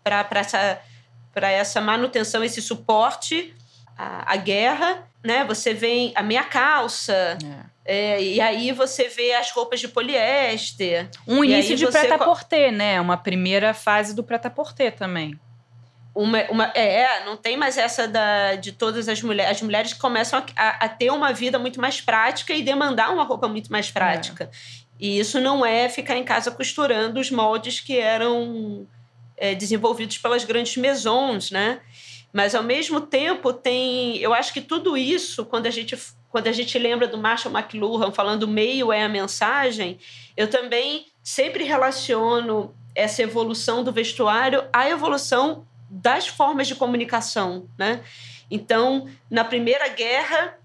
[0.04, 0.82] para essa,
[1.36, 3.56] essa manutenção, esse suporte
[3.98, 5.08] à, à guerra.
[5.24, 5.44] Né?
[5.46, 7.38] Você vê a meia calça.
[7.44, 11.10] É é, e aí você vê as roupas de poliéster.
[11.28, 12.00] Um início de você...
[12.00, 13.02] preta-porter, né?
[13.02, 15.40] Uma primeira fase do preta-porter também.
[16.14, 19.52] Uma, uma, é, não tem mais essa da, de todas as mulheres.
[19.52, 23.48] As mulheres começam a, a, ter uma vida muito mais prática e demandar uma roupa
[23.48, 24.44] muito mais prática.
[24.44, 24.50] É.
[25.00, 28.86] E isso não é ficar em casa costurando os moldes que eram
[29.36, 31.80] é, desenvolvidos pelas grandes maisons, né?
[32.32, 35.98] Mas ao mesmo tempo tem, eu acho que tudo isso, quando a gente
[36.32, 40.00] quando a gente lembra do Marshall McLuhan falando o meio é a mensagem,
[40.36, 48.02] eu também sempre relaciono essa evolução do vestuário à evolução das formas de comunicação, né?
[48.50, 50.58] Então, na Primeira Guerra,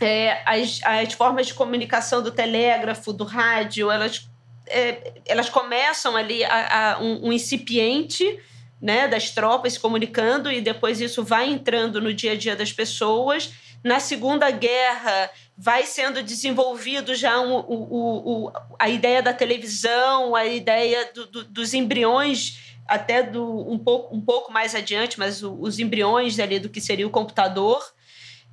[0.00, 4.28] é, as, as formas de comunicação do telégrafo, do rádio, elas,
[4.68, 8.38] é, elas começam ali a, a um, um incipiente
[8.80, 12.72] né, das tropas se comunicando e depois isso vai entrando no dia a dia das
[12.72, 13.52] pessoas
[13.84, 20.46] na Segunda Guerra vai sendo desenvolvido já um, o, o, a ideia da televisão, a
[20.46, 25.54] ideia do, do, dos embriões, até do, um, pouco, um pouco mais adiante, mas o,
[25.60, 27.82] os embriões ali do que seria o computador.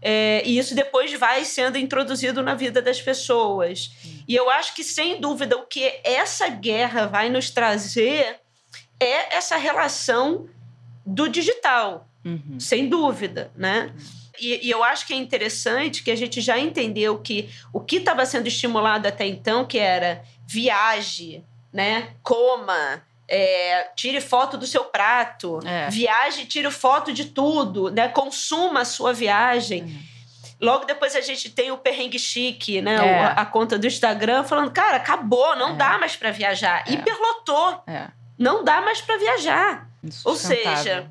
[0.02, 3.92] É, e isso depois vai sendo introduzido na vida das pessoas.
[4.28, 8.40] E eu acho que, sem dúvida, o que essa guerra vai nos trazer
[9.00, 10.48] é essa relação
[11.06, 12.60] do digital, uhum.
[12.60, 13.94] sem dúvida, né?
[13.94, 17.80] Uhum e, e, eu acho que é interessante que a gente já entendeu que o
[17.80, 22.10] que estava sendo estimulado até então, que era viaje, né?
[22.24, 25.90] Coma, é, tire foto do seu prato, é.
[25.90, 28.08] viaje, tire foto de tudo, né?
[28.08, 29.84] Consuma a sua viagem.
[30.06, 30.20] É.
[30.60, 32.96] Logo depois a gente tem o perrengue chique, né?
[32.96, 33.20] É.
[33.20, 35.76] A, a, conta do Instagram falando, cara, acabou, não é.
[35.76, 36.84] dá mais para viajar.
[36.88, 36.94] É.
[36.94, 37.84] Hiperlotou.
[37.88, 38.08] É.
[38.38, 39.90] Não dá mais para viajar.
[40.24, 41.10] Ou seja,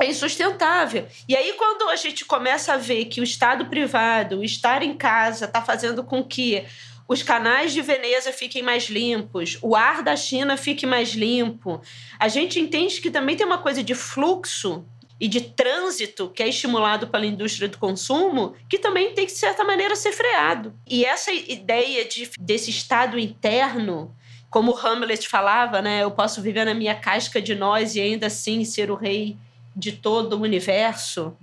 [0.00, 1.06] é insustentável.
[1.28, 4.94] E aí, quando a gente começa a ver que o Estado privado, o estar em
[4.94, 6.64] casa, está fazendo com que
[7.06, 11.82] os canais de Veneza fiquem mais limpos, o ar da China fique mais limpo,
[12.18, 14.84] a gente entende que também tem uma coisa de fluxo
[15.18, 19.38] e de trânsito que é estimulado pela indústria do consumo, que também tem que, de
[19.38, 20.72] certa maneira, ser freado.
[20.88, 24.16] E essa ideia de, desse estado interno,
[24.48, 26.02] como Hamlet falava, né?
[26.04, 29.36] Eu posso viver na minha casca de nós e ainda assim ser o rei
[29.80, 31.36] de todo o universo.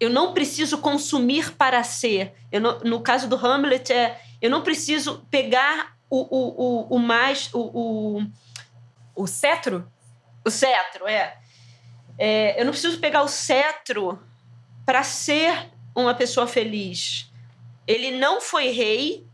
[0.00, 2.34] Eu não preciso consumir para ser.
[2.50, 6.48] Não, no caso do Hamlet, é, eu não preciso pegar o, o,
[6.92, 7.50] o, o mais.
[7.52, 8.26] O, o,
[9.14, 9.86] o cetro?
[10.44, 11.36] O cetro, é.
[12.18, 12.60] é.
[12.60, 14.18] Eu não preciso pegar o cetro
[14.84, 17.30] para ser uma pessoa feliz.
[17.86, 19.26] Ele não foi rei,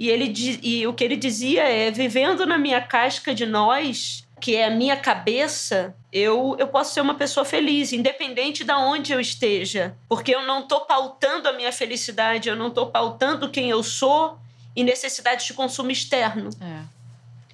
[0.00, 4.56] e, ele, e o que ele dizia é: vivendo na minha casca de nós, que
[4.56, 9.20] é a minha cabeça, eu, eu posso ser uma pessoa feliz, independente de onde eu
[9.20, 9.94] esteja.
[10.08, 14.38] Porque eu não estou pautando a minha felicidade, eu não estou pautando quem eu sou
[14.74, 16.50] em necessidades de consumo externo.
[16.60, 16.82] É.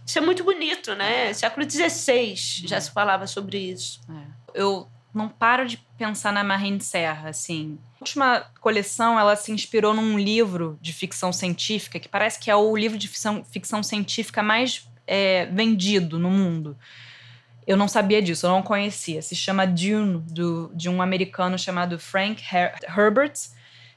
[0.06, 1.32] Isso é muito bonito, né?
[1.34, 4.00] Século XVI já se falava sobre isso.
[4.08, 4.60] É.
[4.62, 7.78] Eu não paro de pensar na Marine Serra, assim.
[7.96, 12.54] A última coleção, ela se inspirou num livro de ficção científica, que parece que é
[12.54, 16.76] o livro de ficção, ficção científica mais é, vendido no mundo.
[17.66, 19.20] Eu não sabia disso, eu não conhecia.
[19.20, 23.34] Se chama Dune, do, de um americano chamado Frank Her Herbert,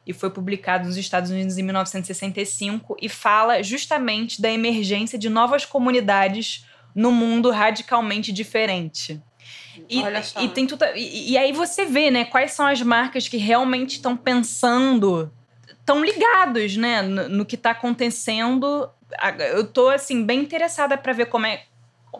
[0.05, 5.65] e foi publicado nos Estados Unidos em 1965 e fala justamente da emergência de novas
[5.65, 9.21] comunidades no mundo radicalmente diferente.
[9.87, 10.01] E,
[10.43, 13.91] e tem tudo, e, e, aí você vê, né, quais são as marcas que realmente
[13.91, 15.31] estão pensando,
[15.67, 18.89] estão ligados, né, no, no que está acontecendo
[19.53, 21.63] eu tô assim bem interessada para ver como é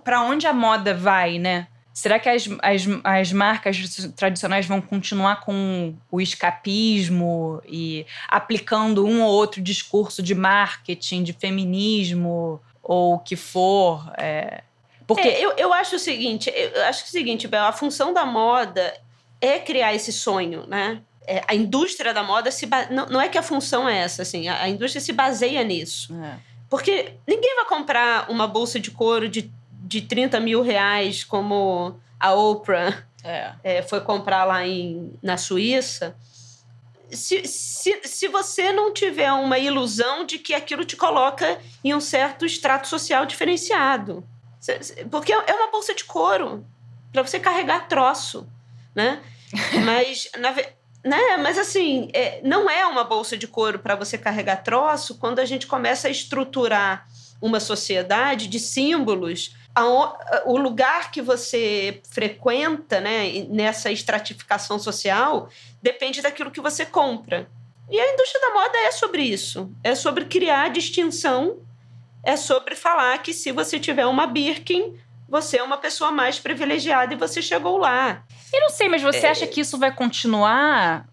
[0.04, 1.68] para onde a moda vai, né?
[1.94, 9.22] Será que as, as, as marcas tradicionais vão continuar com o escapismo e aplicando um
[9.22, 14.10] ou outro discurso de marketing, de feminismo, ou o que for?
[14.18, 14.64] É...
[15.06, 17.74] Porque é, eu, eu acho o seguinte, eu acho que é o seguinte, Bel, a
[17.74, 18.94] função da moda
[19.42, 21.02] é criar esse sonho, né?
[21.28, 24.48] É, a indústria da moda se não, não é que a função é essa, assim,
[24.48, 26.16] a, a indústria se baseia nisso.
[26.16, 26.38] É.
[26.70, 29.52] Porque ninguém vai comprar uma bolsa de couro de
[29.90, 33.54] de 30 mil reais, como a Oprah é.
[33.64, 36.16] É, foi comprar lá em, na Suíça,
[37.12, 42.00] se, se, se você não tiver uma ilusão de que aquilo te coloca em um
[42.00, 44.24] certo extrato social diferenciado.
[45.10, 46.64] Porque é uma bolsa de couro
[47.12, 48.48] para você carregar troço,
[48.94, 49.24] né?
[49.84, 50.56] Mas, na,
[51.04, 51.38] né?
[51.38, 55.46] Mas assim, é, não é uma bolsa de couro para você carregar troço quando a
[55.46, 57.08] gente começa a estruturar
[57.42, 59.56] uma sociedade de símbolos
[60.46, 65.50] o lugar que você frequenta, né, nessa estratificação social,
[65.82, 67.50] depende daquilo que você compra.
[67.90, 69.72] E a indústria da moda é sobre isso.
[69.84, 71.60] É sobre criar distinção,
[72.24, 74.96] é sobre falar que se você tiver uma Birkin,
[75.28, 78.24] você é uma pessoa mais privilegiada e você chegou lá.
[78.54, 79.30] Eu não sei, mas você é...
[79.30, 81.08] acha que isso vai continuar?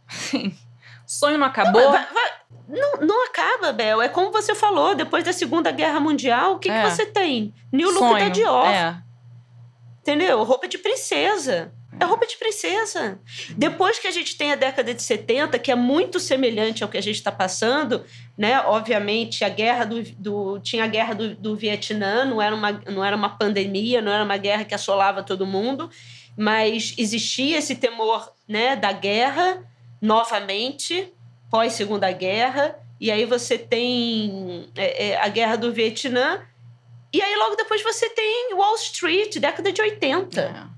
[1.07, 1.81] sonho não acabou?
[1.81, 2.33] Não, vai, vai,
[2.69, 4.03] não, não acaba, Bel.
[4.03, 6.83] É como você falou, depois da Segunda Guerra Mundial, o que, é.
[6.83, 7.55] que você tem?
[7.73, 8.25] New Look Sonho.
[8.25, 8.67] da Dior.
[8.67, 9.03] É.
[10.01, 10.43] Entendeu?
[10.43, 11.73] Roupa de princesa.
[11.99, 13.19] É roupa de princesa.
[13.57, 16.99] Depois que a gente tem a década de 70, que é muito semelhante ao que
[16.99, 18.05] a gente está passando,
[18.37, 18.61] né?
[18.61, 23.03] Obviamente, a guerra do, do tinha a guerra do, do Vietnã, não era, uma, não
[23.03, 25.89] era uma pandemia, não era uma guerra que assolava todo mundo,
[26.37, 29.65] mas existia esse temor né, da guerra
[30.01, 31.13] novamente,
[31.51, 36.43] pós Segunda Guerra, e aí você tem é, é, a Guerra do Vietnã,
[37.13, 40.41] e aí logo depois você tem Wall Street, década de 80.
[40.41, 40.77] É.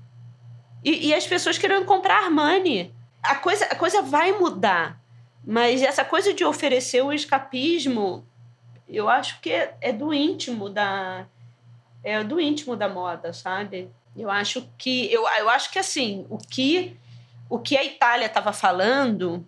[0.83, 2.93] E, e, as pessoas querendo comprar Armani.
[3.21, 5.01] A coisa, a coisa vai mudar,
[5.45, 8.25] mas essa coisa de oferecer o escapismo,
[8.87, 11.27] eu acho que é, é do íntimo da
[12.01, 13.91] é do íntimo da moda, sabe?
[14.15, 16.97] Eu acho que eu, eu acho que assim, o que
[17.49, 19.45] o que a Itália estava falando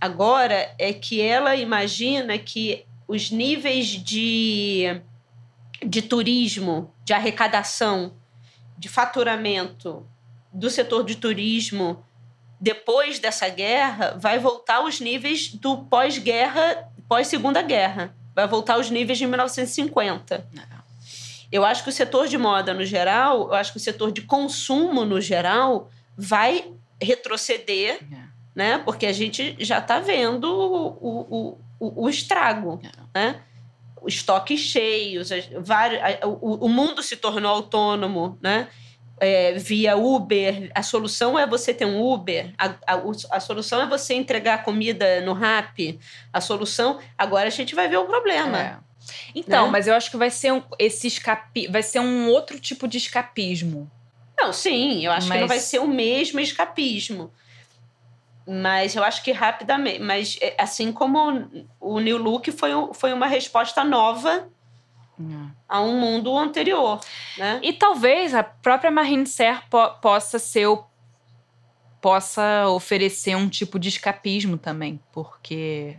[0.00, 5.00] agora é que ela imagina que os níveis de,
[5.84, 8.14] de turismo, de arrecadação,
[8.76, 10.06] de faturamento
[10.52, 12.04] do setor de turismo
[12.60, 18.14] depois dessa guerra vai voltar aos níveis do pós-guerra, pós-segunda guerra.
[18.34, 20.46] Vai voltar aos níveis de 1950.
[21.50, 24.22] Eu acho que o setor de moda no geral, eu acho que o setor de
[24.22, 27.98] consumo no geral vai retroceder.
[28.12, 28.78] É né?
[28.84, 33.18] Porque a gente já está vendo o, o, o, o estrago, é.
[33.18, 33.40] né?
[34.06, 38.68] Estoques cheios, vários, o, o mundo se tornou autônomo, né?
[39.18, 40.70] É, via Uber.
[40.74, 42.54] A solução é você ter um Uber.
[42.56, 46.00] A, a, a, solução é você entregar comida no Rap.
[46.32, 46.98] A solução.
[47.18, 48.82] Agora a gente vai ver o problema.
[49.10, 49.32] É.
[49.34, 49.72] Então, né?
[49.72, 52.98] mas eu acho que vai ser um, esse escapi, vai ser um outro tipo de
[52.98, 53.90] escapismo.
[54.38, 55.36] Não, sim, eu acho mas...
[55.36, 57.32] que não vai ser o mesmo escapismo.
[58.46, 60.00] Mas eu acho que rapidamente.
[60.00, 64.48] Mas é, assim como o New Look foi, foi uma resposta nova
[65.68, 67.00] a um mundo anterior.
[67.36, 67.60] Né?
[67.62, 70.84] E talvez a própria Marine Serre po possa ser o,
[72.00, 75.98] possa oferecer um tipo de escapismo também, porque.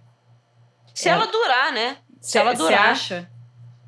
[0.93, 1.97] Se ela, ela durar, né?
[2.21, 2.95] Se, ela durar.
[2.95, 3.29] Você acha?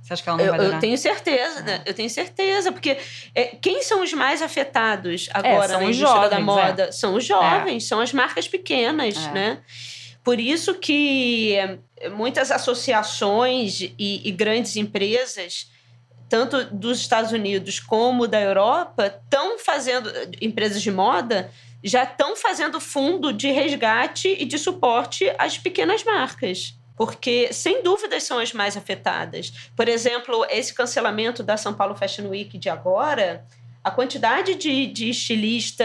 [0.01, 0.73] Você acha que ela não eu, vai durar?
[0.73, 1.81] Eu tenho certeza, né?
[1.85, 2.97] Eu tenho certeza, porque
[3.33, 6.83] é, quem são os mais afetados agora é, na indústria jovens, da moda?
[6.83, 6.91] É.
[6.91, 9.31] São os jovens, são as marcas pequenas, é.
[9.31, 9.59] né?
[10.23, 11.57] Por isso que
[12.11, 15.71] muitas associações e, e grandes empresas
[16.33, 21.51] tanto dos Estados Unidos como da Europa, estão fazendo, empresas de moda,
[21.83, 28.23] já estão fazendo fundo de resgate e de suporte às pequenas marcas porque sem dúvidas
[28.23, 29.51] são as mais afetadas.
[29.75, 33.45] Por exemplo, esse cancelamento da São Paulo Fashion Week de agora,
[33.83, 35.83] a quantidade de, de estilista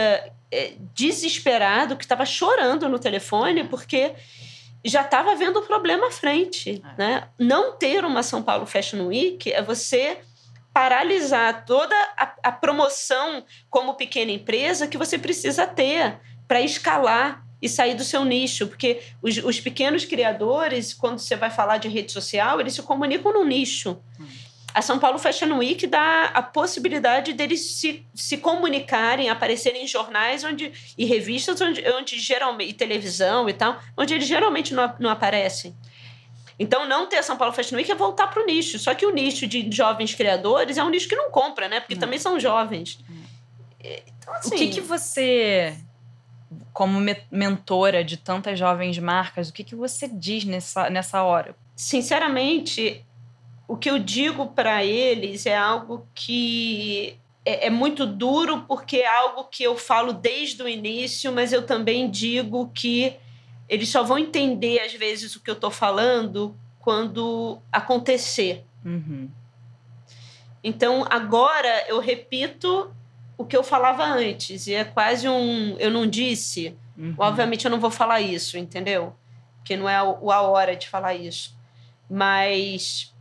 [0.51, 4.15] é, desesperado que estava chorando no telefone porque
[4.85, 6.83] já estava vendo o problema à frente.
[6.85, 6.99] É.
[6.99, 7.29] Né?
[7.39, 10.19] Não ter uma São Paulo Fashion Week é você
[10.73, 17.69] paralisar toda a, a promoção como pequena empresa que você precisa ter para escalar e
[17.69, 22.13] sair do seu nicho, porque os, os, pequenos criadores, quando você vai falar de rede
[22.13, 23.99] social, eles se comunicam no nicho.
[24.19, 24.27] Hum.
[24.75, 30.45] A São Paulo Fashion Week dá a possibilidade deles se, se comunicarem, aparecerem em jornais
[30.45, 35.11] onde, e revistas onde, onde geralmente, e televisão e tal, onde eles geralmente não, não
[35.11, 35.75] aparecem.
[36.59, 38.79] Então, não ter a São Paulo Fashion Week é voltar para o nicho.
[38.79, 41.79] Só que o nicho de jovens criadores é um nicho que não compra, né?
[41.81, 42.01] Porque não.
[42.01, 42.99] também são jovens.
[43.81, 45.77] Então, assim, o que, que você,
[46.73, 46.99] como
[47.31, 51.55] mentora de tantas jovens marcas, o que, que você diz nessa, nessa hora?
[51.77, 53.05] Sinceramente,
[53.67, 59.19] o que eu digo para eles é algo que é, é, muito duro, porque é
[59.19, 63.17] algo que eu falo desde o início, mas eu também digo que
[63.69, 68.65] eles só vão entender, às vezes, o que eu estou falando quando acontecer.
[68.85, 69.29] Uhum.
[70.65, 72.91] Então, agora eu repito
[73.39, 76.77] o que eu falava antes, e é quase um eu não disse.
[76.97, 77.15] Uhum.
[77.17, 79.15] Obviamente, eu não vou falar isso, entendeu?
[79.59, 81.57] Porque não é a hora de falar isso.
[82.11, 83.15] Mas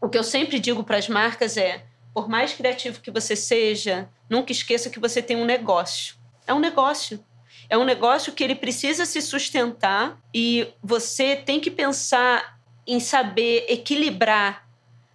[0.00, 1.82] o que eu sempre digo para as marcas é:
[2.12, 6.16] por mais criativo que você seja, nunca esqueça que você tem um negócio.
[6.46, 7.24] É um negócio.
[7.70, 13.66] É um negócio que ele precisa se sustentar e você tem que pensar em saber
[13.68, 14.66] equilibrar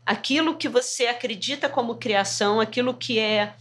[0.05, 3.55] aquilo que você acredita como criação, aquilo que é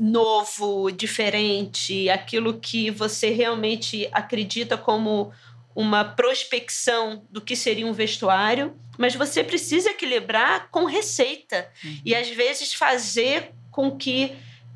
[0.00, 5.30] novo, diferente, aquilo que você realmente acredita como
[5.74, 12.00] uma prospecção do que seria um vestuário, mas você precisa equilibrar com receita uhum.
[12.02, 14.32] e às vezes fazer com que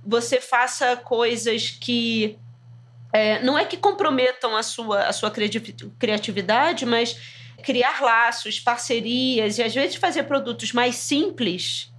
[0.07, 2.39] você faça coisas que
[3.11, 7.17] é, não é que comprometam a sua, a sua criatividade, mas
[7.63, 11.94] criar laços, parcerias e às vezes fazer produtos mais simples,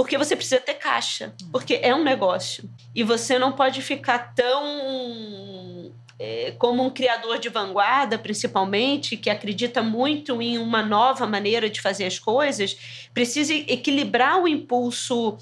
[0.00, 2.64] porque você precisa ter caixa, porque é um negócio.
[2.94, 5.92] E você não pode ficar tão.
[6.18, 11.82] É, como um criador de vanguarda, principalmente, que acredita muito em uma nova maneira de
[11.82, 15.36] fazer as coisas, precisa equilibrar o impulso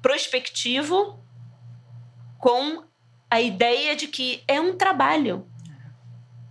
[0.00, 1.18] prospectivo
[2.38, 2.84] com
[3.30, 5.46] a ideia de que é um trabalho.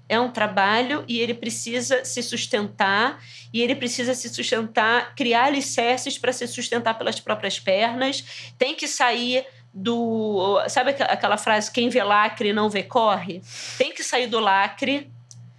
[0.07, 3.23] É um trabalho e ele precisa se sustentar,
[3.53, 8.87] e ele precisa se sustentar, criar alicerces para se sustentar pelas próprias pernas, tem que
[8.87, 10.61] sair do.
[10.67, 13.41] Sabe aquela frase: quem vê lacre não vê corre?
[13.77, 15.11] Tem que sair do lacre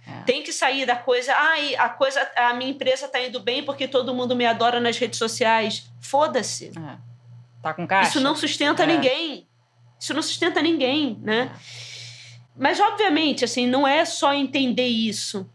[0.07, 0.21] é.
[0.23, 3.87] Tem que sair da coisa, ai, a coisa, a minha empresa está indo bem porque
[3.87, 5.89] todo mundo me adora nas redes sociais.
[5.99, 6.67] Foda-se.
[6.67, 6.97] É.
[7.61, 8.09] Tá com caixa?
[8.09, 8.85] Isso não sustenta é.
[8.85, 9.47] ninguém.
[9.99, 11.51] Isso não sustenta ninguém, né?
[12.57, 15.49] Mas, obviamente, assim, não é só entender isso.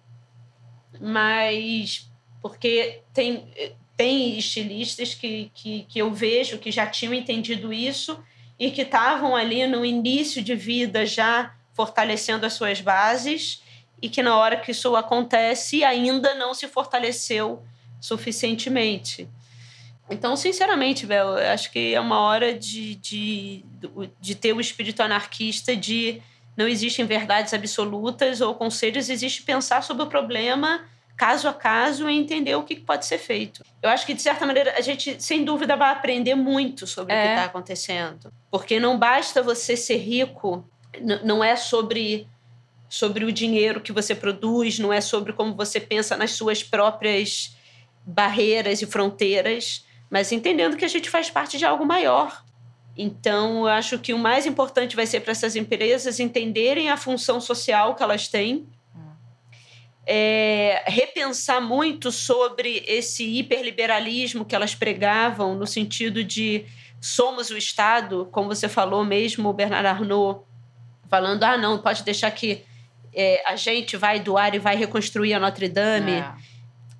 [1.01, 2.09] Mas...
[2.43, 3.49] Porque tem,
[3.97, 8.19] tem estilistas que, que, que eu vejo que já tinham entendido isso
[8.59, 13.63] e que estavam ali no início de vida já fortalecendo as suas bases
[14.03, 17.63] e que na hora que isso acontece ainda não se fortaleceu
[18.01, 19.29] suficientemente.
[20.09, 23.65] Então, sinceramente, Bel, acho que é uma hora de, de,
[24.21, 26.21] de ter o espírito anarquista de
[26.57, 30.85] não existem verdades absolutas ou conselhos, existe pensar sobre o problema
[31.17, 33.63] caso a caso e entender o que pode ser feito.
[33.83, 37.17] Eu acho que, de certa maneira, a gente, sem dúvida, vai aprender muito sobre é.
[37.17, 37.45] o que está é.
[37.45, 38.33] acontecendo.
[38.51, 40.67] Porque não basta você ser rico,
[41.23, 42.27] não é sobre,
[42.89, 47.55] sobre o dinheiro que você produz, não é sobre como você pensa nas suas próprias
[48.07, 52.45] barreiras e fronteiras mas entendendo que a gente faz parte de algo maior.
[52.97, 57.41] Então, eu acho que o mais importante vai ser para essas empresas entenderem a função
[57.41, 58.67] social que elas têm,
[60.07, 66.67] é, repensar muito sobre esse hiperliberalismo que elas pregavam, no sentido de
[67.01, 70.45] somos o Estado, como você falou mesmo, Bernard Arnault,
[71.09, 72.65] falando: ah, não, pode deixar que
[73.15, 76.13] é, a gente vai doar e vai reconstruir a Notre Dame.
[76.13, 76.35] É.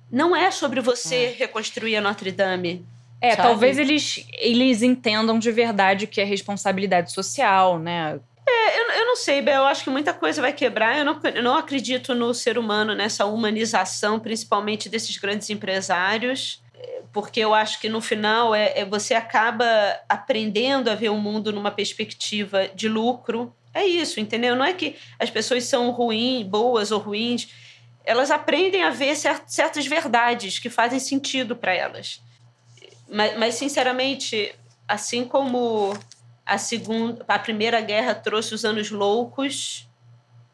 [0.09, 1.35] Não é sobre você é.
[1.37, 2.85] reconstruir a Notre Dame.
[3.21, 3.49] É, sabe?
[3.49, 8.19] talvez eles, eles entendam de verdade que é responsabilidade social, né?
[8.47, 10.97] É, eu, eu não sei, Bel, eu acho que muita coisa vai quebrar.
[10.97, 16.61] Eu não, eu não acredito no ser humano, nessa humanização, principalmente desses grandes empresários,
[17.13, 19.65] porque eu acho que no final é, é você acaba
[20.09, 23.53] aprendendo a ver o mundo numa perspectiva de lucro.
[23.73, 24.55] É isso, entendeu?
[24.55, 27.49] Não é que as pessoas são ruins, boas ou ruins.
[28.03, 32.21] Elas aprendem a ver certas verdades que fazem sentido para elas.
[33.11, 34.55] Mas, mas, sinceramente,
[34.87, 35.93] assim como
[36.45, 39.85] a segunda, a primeira guerra trouxe os anos loucos,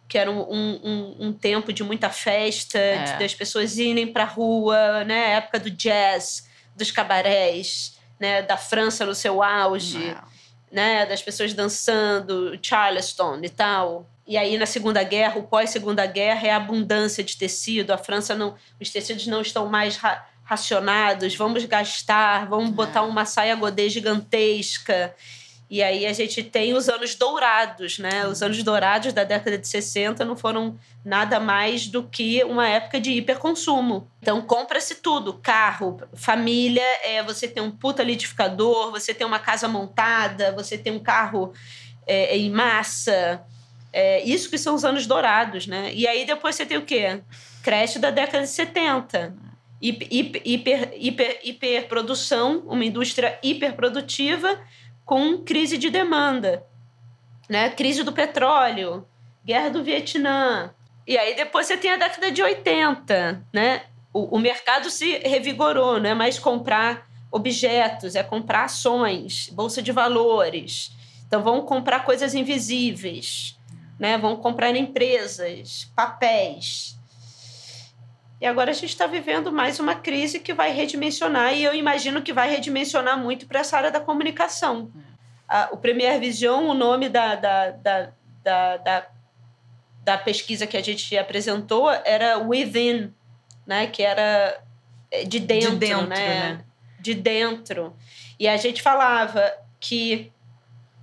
[0.07, 3.03] que era um, um, um tempo de muita festa, é.
[3.03, 5.33] de, das pessoas irem para a rua, né?
[5.33, 8.41] Época do jazz, dos cabarés, né?
[8.41, 10.15] Da França no seu auge,
[10.71, 11.05] né?
[11.05, 14.09] Das pessoas dançando, Charleston e tal.
[14.25, 17.91] E aí, na Segunda Guerra, o pós-Segunda Guerra é a abundância de tecido.
[17.91, 18.55] A França não...
[18.81, 19.97] Os tecidos não estão mais
[20.47, 25.13] racionados, vamos gastar, vamos botar uma saia godê gigantesca.
[25.69, 28.25] E aí a gente tem os anos dourados, né?
[28.25, 33.01] Os anos dourados da década de 60 não foram nada mais do que uma época
[33.01, 34.09] de hiperconsumo.
[34.21, 39.67] Então compra-se tudo, carro, família, é, você tem um puta liquidificador, você tem uma casa
[39.67, 41.51] montada, você tem um carro
[42.07, 43.43] é, em massa.
[43.91, 45.91] É, isso que são os anos dourados, né?
[45.93, 47.19] E aí depois você tem o quê?
[47.61, 49.47] Creche da década de 70.
[49.79, 54.59] Hiper, hiper, hiper, hiperprodução, uma indústria hiperprodutiva
[55.05, 56.65] com crise de demanda,
[57.47, 57.69] né?
[57.69, 59.07] Crise do petróleo,
[59.45, 60.73] guerra do Vietnã.
[61.07, 63.83] E aí depois você tem a década de 80, né?
[64.11, 69.91] O, o mercado se revigorou, não é mais comprar objetos, é comprar ações, bolsa de
[69.91, 70.91] valores.
[71.25, 73.57] Então vão comprar coisas invisíveis,
[73.99, 74.17] né?
[74.17, 76.96] Vão comprar em empresas, papéis.
[78.39, 82.21] E agora a gente está vivendo mais uma crise que vai redimensionar, e eu imagino
[82.21, 84.91] que vai redimensionar muito para essa área da comunicação.
[85.49, 88.11] Ah, o Premier Vision, o nome da, da, da,
[88.43, 89.07] da, da,
[90.03, 93.11] da pesquisa que a gente apresentou era Within,
[93.65, 93.87] né?
[93.87, 94.61] que era
[95.09, 96.15] eh, de dentro, de dentro né?
[96.15, 96.65] né?
[96.99, 97.95] De dentro.
[98.39, 100.31] E a gente falava que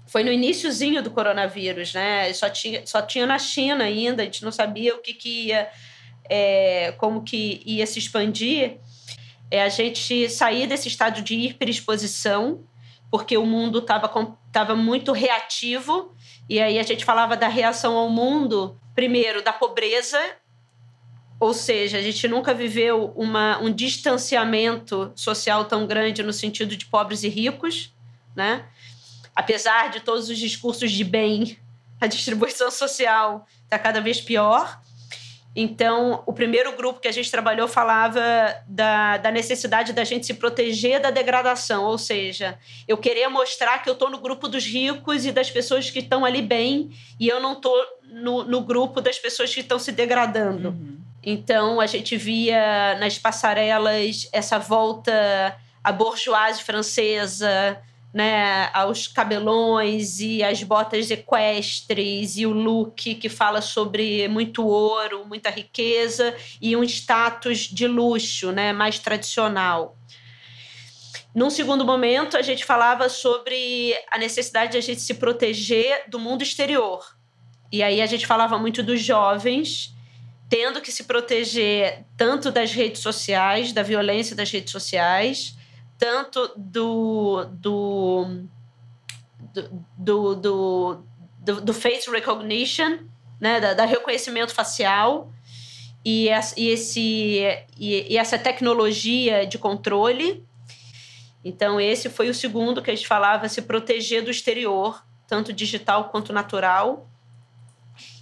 [0.07, 2.33] foi no iníciozinho do coronavírus, né?
[2.33, 5.69] Só tinha, só tinha na China ainda, a gente não sabia o que, que ia
[6.29, 8.79] é, como que ia se expandir,
[9.51, 12.65] é a gente sair desse estado de hiperexposição,
[13.11, 16.15] porque o mundo estava tava muito reativo,
[16.49, 20.19] e aí a gente falava da reação ao mundo, primeiro, da pobreza,
[21.41, 26.87] ou seja, a gente nunca viveu uma, um distanciamento social tão grande no sentido de
[26.87, 27.93] pobres e ricos,
[28.35, 28.65] né?
[29.35, 31.59] Apesar de todos os discursos de bem,
[32.01, 34.81] a distribuição social está cada vez pior.
[35.57, 38.21] Então, o primeiro grupo que a gente trabalhou falava
[38.67, 43.89] da, da necessidade da gente se proteger da degradação, ou seja, eu queria mostrar que
[43.89, 46.91] eu estou no grupo dos ricos e das pessoas que estão ali bem,
[47.21, 50.71] e eu não estou no, no grupo das pessoas que estão se degradando.
[50.71, 50.99] Uhum.
[51.23, 57.81] Então, a gente via nas passarelas essa volta à bourgeoisie francesa,
[58.15, 65.27] né, aos cabelões e as botas equestres e o look que fala sobre muito ouro,
[65.27, 69.99] muita riqueza e um status de luxo, né, mais tradicional.
[71.35, 76.21] Num segundo momento, a gente falava sobre a necessidade de a gente se proteger do
[76.21, 77.05] mundo exterior.
[77.73, 79.93] E aí a gente falava muito dos jovens
[80.49, 85.57] tendo que se proteger tanto das redes sociais, da violência das redes sociais,
[86.05, 88.27] tanto do, do,
[89.97, 91.03] do, do,
[91.39, 92.99] do, do face recognition,
[93.41, 95.33] né, da, da reconhecimento facial,
[96.05, 96.29] e,
[96.59, 97.41] e, esse,
[97.79, 100.45] e, e essa tecnologia de controle.
[101.43, 106.11] Então, esse foi o segundo que a gente falava, se proteger do exterior, tanto digital
[106.11, 107.09] quanto natural.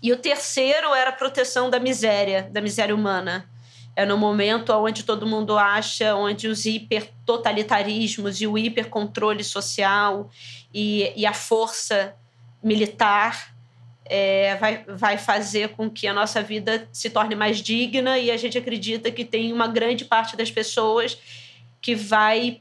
[0.01, 3.51] E o terceiro era a proteção da miséria, da miséria humana
[3.95, 10.31] é no momento onde todo mundo acha, onde os hipertotalitarismos e o hipercontrole social
[10.73, 12.15] e, e a força
[12.63, 13.55] militar
[14.05, 18.37] é, vai, vai fazer com que a nossa vida se torne mais digna e a
[18.37, 21.19] gente acredita que tem uma grande parte das pessoas
[21.81, 22.61] que vai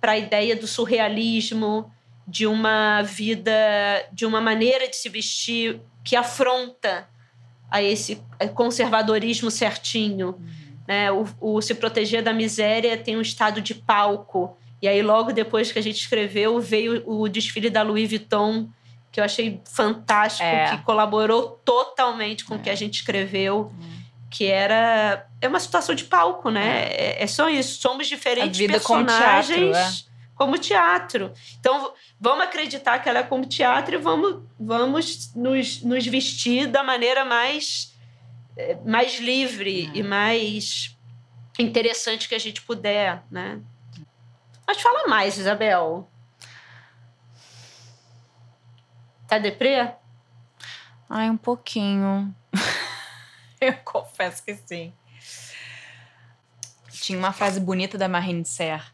[0.00, 1.92] para a ideia do surrealismo,
[2.26, 3.52] de uma vida,
[4.12, 7.08] de uma maneira de se vestir que afronta
[7.70, 8.20] a esse
[8.54, 10.38] conservadorismo certinho.
[10.86, 11.10] Né?
[11.10, 14.56] O, o Se Proteger da Miséria tem um estado de palco.
[14.80, 18.68] E aí, logo depois que a gente escreveu, veio o desfile da Louis Vuitton,
[19.12, 20.70] que eu achei fantástico, é.
[20.70, 22.76] que colaborou totalmente com o que a é.
[22.76, 23.72] gente escreveu.
[23.78, 24.02] Hum.
[24.28, 25.26] Que era.
[25.42, 26.86] É uma situação de palco, né?
[26.86, 27.80] É, é, é só isso.
[27.82, 31.32] Somos diferentes personagens como teatro, como teatro.
[31.60, 36.82] Então, vamos acreditar que ela é como teatro e vamos, vamos nos, nos vestir da
[36.82, 37.91] maneira mais é,
[38.84, 40.96] mais livre e mais
[41.58, 43.60] interessante que a gente puder, né?
[44.66, 46.08] Mas fala mais, Isabel.
[49.26, 49.92] Tá deprê?
[51.08, 52.34] Ai, um pouquinho.
[53.60, 54.92] Eu confesso que sim.
[56.90, 58.90] Tinha uma frase bonita da Marine Serre,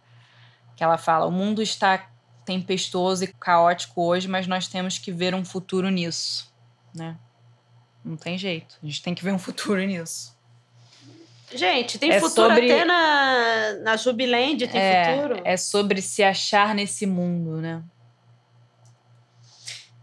[0.76, 2.10] que ela fala: "O mundo está
[2.44, 6.52] tempestuoso e caótico hoje, mas nós temos que ver um futuro nisso",
[6.94, 7.16] né?
[8.04, 8.76] Não tem jeito.
[8.82, 10.36] A gente tem que ver um futuro nisso.
[11.54, 12.70] Gente, tem é futuro sobre...
[12.70, 15.40] até na, na Jubiland, tem é, futuro.
[15.44, 17.82] É sobre se achar nesse mundo, né?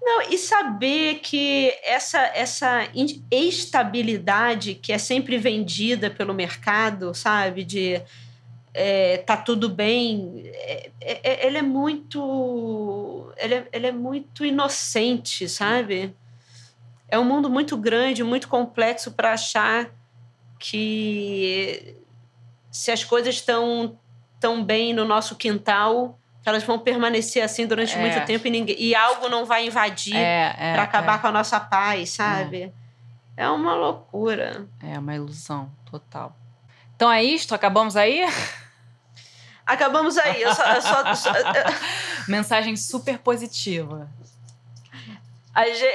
[0.01, 2.87] Não, e saber que essa, essa
[3.31, 7.63] estabilidade que é sempre vendida pelo mercado, sabe?
[7.63, 8.01] De
[8.71, 13.33] é, tá tudo bem, é, é, é, ele é muito.
[13.37, 16.13] ele é, ele é muito inocente, sabe?
[17.07, 19.89] É um mundo muito grande, muito complexo para achar
[20.59, 21.95] que
[22.71, 23.97] se as coisas estão
[24.39, 27.99] tão bem no nosso quintal, elas vão permanecer assim durante é.
[27.99, 31.17] muito tempo e, ninguém, e algo não vai invadir é, é, para acabar é.
[31.19, 32.73] com a nossa paz, sabe?
[33.35, 33.45] É.
[33.45, 34.67] é uma loucura.
[34.83, 36.35] É uma ilusão total.
[36.95, 37.55] Então é isto?
[37.55, 38.23] Acabamos aí?
[39.65, 40.41] Acabamos aí.
[40.41, 41.31] Eu só, eu só, só
[42.27, 44.09] Mensagem super positiva.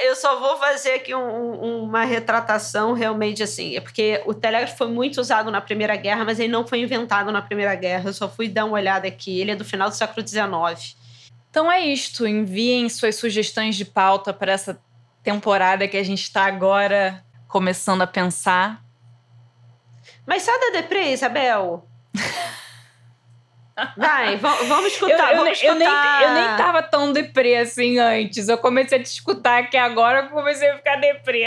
[0.03, 4.87] Eu só vou fazer aqui um, uma retratação realmente assim, é porque o telégrafo foi
[4.87, 8.09] muito usado na Primeira Guerra, mas ele não foi inventado na Primeira Guerra.
[8.09, 9.39] Eu só fui dar uma olhada aqui.
[9.39, 10.97] Ele é do final do século XIX.
[11.51, 12.25] Então é isto.
[12.25, 14.81] Enviem suas sugestões de pauta para essa
[15.21, 18.83] temporada que a gente está agora começando a pensar.
[20.25, 21.87] Mas sai da deprê, Isabel.
[23.97, 26.21] Vai, vamos escutar, eu, vamos escutar.
[26.21, 28.47] Eu nem, eu nem tava tão deprê assim antes.
[28.47, 31.45] Eu comecei a te escutar aqui agora, eu comecei a ficar deprê.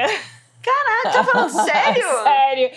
[0.62, 2.22] Caraca, tá falando sério?
[2.22, 2.70] sério.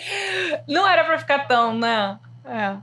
[0.68, 2.18] Não era pra ficar tão, né?
[2.44, 2.76] É.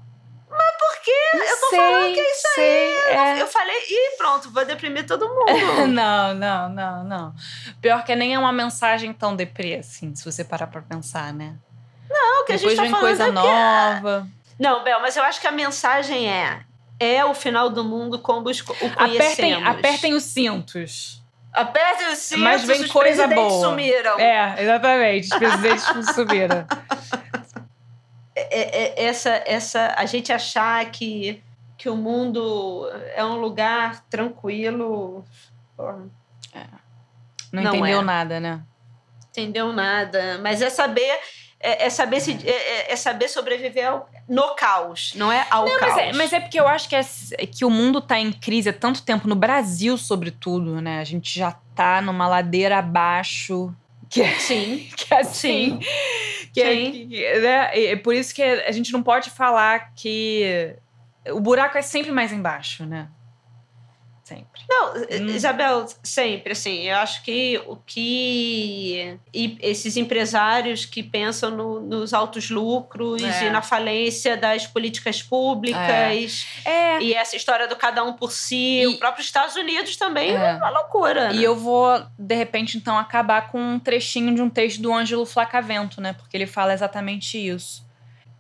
[0.49, 1.11] Mas por quê?
[1.33, 3.37] Eu tô sei, falando que é isso sei, aí.
[3.37, 3.41] É.
[3.41, 5.87] Eu falei, e pronto, vou deprimir todo mundo.
[5.93, 7.35] não, não, não, não.
[7.81, 11.55] Pior que nem é uma mensagem tão deprê, assim, se você parar pra pensar, né?
[12.09, 14.27] Não, que Depois a gente tá vem falando coisa é nova.
[14.59, 16.61] Não, Bel, mas eu acho que a mensagem é:
[16.99, 18.99] é o final do mundo como os, o conhecemos.
[18.99, 21.23] Apertem, apertem os cintos.
[21.53, 23.69] Apertem os cintos, mas vem os coisa boa.
[23.69, 24.19] sumiram.
[24.19, 25.23] É, exatamente.
[25.31, 26.67] Os presidentes sumiram.
[28.35, 31.41] É, é, é, essa, essa, a gente achar que,
[31.77, 35.23] que o mundo é um lugar tranquilo.
[36.53, 36.65] É.
[37.51, 38.03] Não, não entendeu é.
[38.03, 38.61] nada, né?
[39.29, 40.39] Entendeu nada.
[40.41, 41.19] Mas é saber
[41.65, 45.65] é, é saber se, é, é, é saber sobreviver ao, no caos, não é ao
[45.65, 45.93] não, caos.
[45.93, 47.03] Mas é, mas é, porque eu acho que, é,
[47.45, 50.99] que o mundo está em crise há tanto tempo, no Brasil, sobretudo, né?
[50.99, 53.73] A gente já está numa ladeira abaixo.
[54.09, 54.87] Que é, Sim.
[54.95, 55.79] Que é assim.
[55.81, 56.49] Sim.
[56.53, 57.15] Que Sim.
[57.15, 57.85] É, né?
[57.85, 60.75] é por isso que a gente não pode falar que
[61.31, 63.09] o buraco é sempre mais embaixo, né?
[64.25, 64.63] Sempre.
[64.67, 65.27] Não, hum.
[65.27, 72.11] Isabel, sempre, assim, eu acho que o que e esses empresários que pensam no, nos
[72.11, 73.45] altos lucros é.
[73.45, 76.95] e na falência das políticas públicas é.
[76.95, 77.01] É.
[77.03, 80.53] e essa história do cada um por si, e, o próprio Estados Unidos também é,
[80.53, 81.29] é uma loucura.
[81.29, 81.35] Né?
[81.35, 85.27] E eu vou, de repente, então, acabar com um trechinho de um texto do Ângelo
[85.27, 86.13] Flacavento, né?
[86.13, 87.85] Porque ele fala exatamente isso.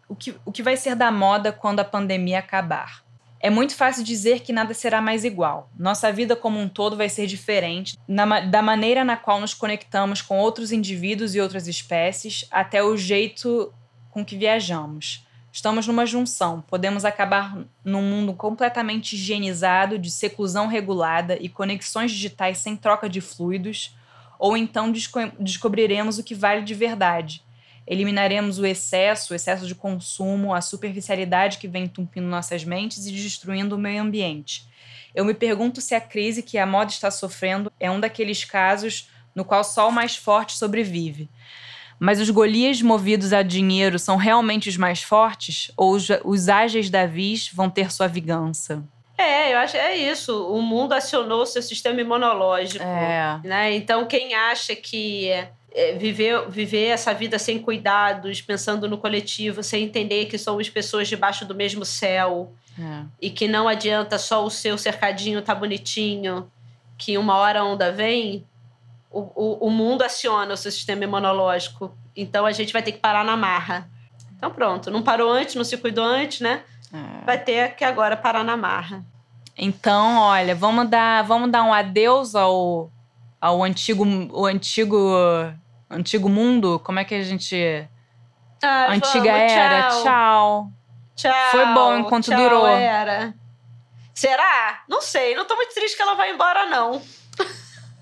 [0.09, 3.04] O que, o que vai ser da moda quando a pandemia acabar?
[3.45, 5.69] É muito fácil dizer que nada será mais igual.
[5.77, 10.19] Nossa vida como um todo vai ser diferente, na, da maneira na qual nos conectamos
[10.19, 13.71] com outros indivíduos e outras espécies, até o jeito
[14.09, 15.27] com que viajamos.
[15.51, 16.61] Estamos numa junção.
[16.67, 23.21] Podemos acabar num mundo completamente higienizado, de seclusão regulada e conexões digitais sem troca de
[23.21, 23.95] fluidos,
[24.39, 27.44] ou então desco descobriremos o que vale de verdade
[27.87, 33.11] Eliminaremos o excesso, o excesso de consumo, a superficialidade que vem entupindo nossas mentes e
[33.11, 34.67] destruindo o meio ambiente.
[35.13, 39.09] Eu me pergunto se a crise que a moda está sofrendo é um daqueles casos
[39.33, 41.29] no qual só o mais forte sobrevive.
[41.99, 45.71] Mas os Golias movidos a dinheiro são realmente os mais fortes?
[45.77, 48.83] Ou os, os ágeis Davis vão ter sua vingança?
[49.17, 50.45] É, eu acho que é isso.
[50.47, 52.83] O mundo acionou seu sistema imunológico.
[52.83, 53.39] É.
[53.43, 53.75] Né?
[53.75, 55.29] Então, quem acha que
[55.75, 61.09] é, viver, viver essa vida sem cuidados, pensando no coletivo, sem entender que somos pessoas
[61.09, 63.03] debaixo do mesmo céu é.
[63.21, 66.49] e que não adianta só o seu cercadinho tá bonitinho,
[66.97, 68.47] que uma hora a onda vem,
[69.11, 71.93] o, o, o mundo aciona o seu sistema imunológico.
[72.15, 73.89] Então a gente vai ter que parar na marra.
[74.37, 76.63] Então pronto, não parou antes, não se cuidou antes, né?
[76.93, 77.25] É.
[77.25, 79.03] Vai ter que agora parar na marra.
[79.57, 82.89] Então, olha, vamos dar, vamos dar um adeus ao,
[83.41, 85.11] ao antigo, o antigo
[85.95, 87.87] Antigo mundo, como é que a gente.
[88.61, 90.03] Ah, Antiga vamos, era, tchau.
[90.03, 90.71] tchau.
[91.15, 91.51] Tchau.
[91.51, 92.67] Foi bom enquanto tchau, durou.
[92.67, 93.33] Era.
[94.13, 94.83] Será?
[94.87, 97.01] Não sei, não tô muito triste que ela vai embora, não.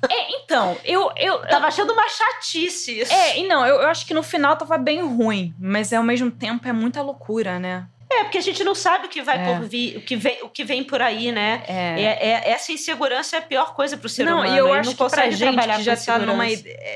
[0.09, 1.39] É, então, eu, eu.
[1.47, 3.13] Tava achando uma chatice isso.
[3.13, 6.29] É, e não, eu, eu acho que no final tava bem ruim, mas ao mesmo
[6.29, 7.87] tempo é muita loucura, né?
[8.19, 9.45] É, porque a gente não sabe o que vai é.
[9.45, 11.63] por vir, o que vem, o que vem por aí, né?
[11.67, 12.01] É.
[12.01, 14.55] é, é essa insegurança é a pior coisa para o ser não, humano.
[14.55, 16.45] E eu acho que pra gente que já tá numa.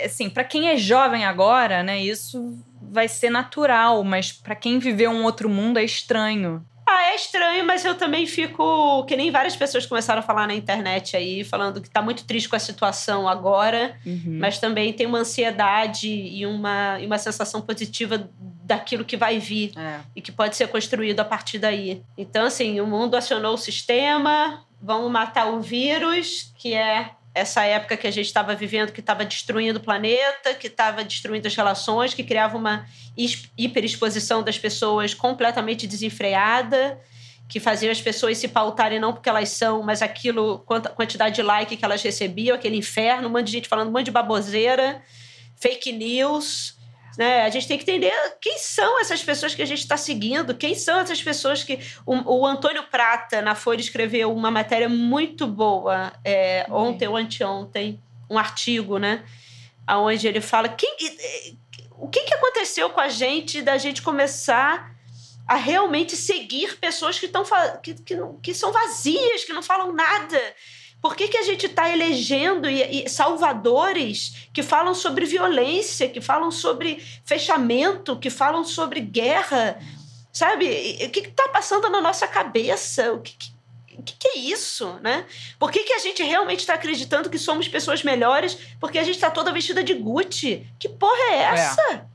[0.05, 5.11] Assim, para quem é jovem agora, né, isso vai ser natural, mas para quem viveu
[5.11, 6.63] um outro mundo é estranho.
[6.89, 9.03] Ah, é estranho, mas eu também fico.
[9.03, 12.47] Que nem várias pessoas começaram a falar na internet aí, falando que tá muito triste
[12.47, 14.37] com a situação agora, uhum.
[14.39, 18.29] mas também tem uma ansiedade e uma, e uma sensação positiva
[18.63, 19.99] daquilo que vai vir é.
[20.15, 22.03] e que pode ser construído a partir daí.
[22.17, 27.95] Então, assim, o mundo acionou o sistema, vamos matar o vírus, que é essa época
[27.95, 32.13] que a gente estava vivendo, que estava destruindo o planeta, que estava destruindo as relações,
[32.13, 32.87] que criava uma
[33.57, 36.99] hiperexposição das pessoas completamente desenfreada,
[37.47, 41.41] que fazia as pessoas se pautarem não porque elas são, mas aquilo, quanta quantidade de
[41.41, 45.01] like que elas recebiam, aquele inferno, um monte de gente falando um monte de baboseira,
[45.55, 46.76] fake news.
[47.17, 47.41] Né?
[47.41, 50.75] A gente tem que entender quem são essas pessoas que a gente está seguindo, quem
[50.75, 51.79] são essas pessoas que.
[52.05, 57.99] O, o, Antônio Prata, na Folha, escreveu uma matéria muito boa é, ontem ou anteontem,
[58.29, 59.25] um artigo, né?
[59.89, 60.95] Onde ele fala quem,
[61.97, 64.95] o que, que aconteceu com a gente da gente começar
[65.47, 67.43] a realmente seguir pessoas que, estão,
[67.81, 70.39] que, que, que são vazias, que não falam nada
[71.07, 76.19] por que, que a gente está elegendo e, e salvadores que falam sobre violência, que
[76.19, 79.79] falam sobre fechamento, que falam sobre guerra?
[80.33, 80.65] Sabe?
[81.05, 83.13] O que está passando na nossa cabeça?
[83.13, 83.55] O que, que
[83.97, 85.25] o que, que, é isso, né?
[85.57, 89.15] Por que, que a gente realmente está acreditando que somos pessoas melhores porque a gente
[89.15, 90.67] está toda vestida de Gucci?
[90.77, 91.41] Que porra é, é.
[91.43, 91.81] essa?
[91.89, 92.05] O é.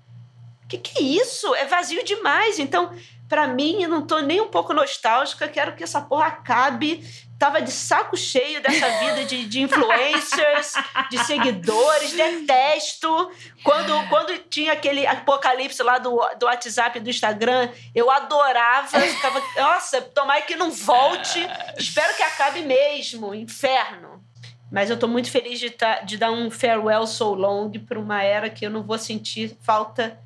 [0.69, 1.55] que, que é isso?
[1.55, 2.59] É vazio demais.
[2.59, 2.93] Então,
[3.27, 7.03] para mim, eu não tô nem um pouco nostálgica, quero que essa porra acabe
[7.43, 10.75] tava de saco cheio dessa vida de, de influencers,
[11.11, 13.33] de seguidores, detesto.
[13.65, 20.01] Quando, quando tinha aquele apocalipse lá do, do WhatsApp do Instagram, eu adorava, ficava, nossa,
[20.01, 21.45] tomara que não volte.
[21.77, 24.23] Espero que acabe mesmo, inferno.
[24.71, 28.23] Mas eu tô muito feliz de, tá, de dar um farewell so long para uma
[28.23, 30.17] era que eu não vou sentir falta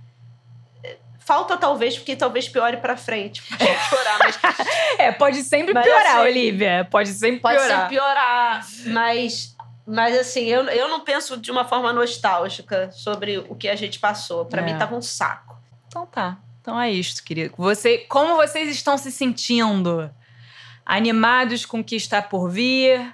[1.26, 3.42] Falta talvez, porque talvez piore pra frente.
[3.42, 4.38] Pode piorar, mas.
[4.96, 6.88] é, pode sempre mas, piorar, assim, Olivia.
[6.88, 7.78] Pode sempre pode piorar.
[7.80, 8.66] Pode sempre piorar.
[8.86, 13.74] Mas, mas assim, eu, eu não penso de uma forma nostálgica sobre o que a
[13.74, 14.44] gente passou.
[14.44, 14.64] Para é.
[14.64, 15.60] mim, tava um saco.
[15.88, 16.38] Então tá.
[16.60, 17.54] Então é isso, querido.
[17.58, 20.08] Você, como vocês estão se sentindo?
[20.84, 23.12] Animados com o que está por vir?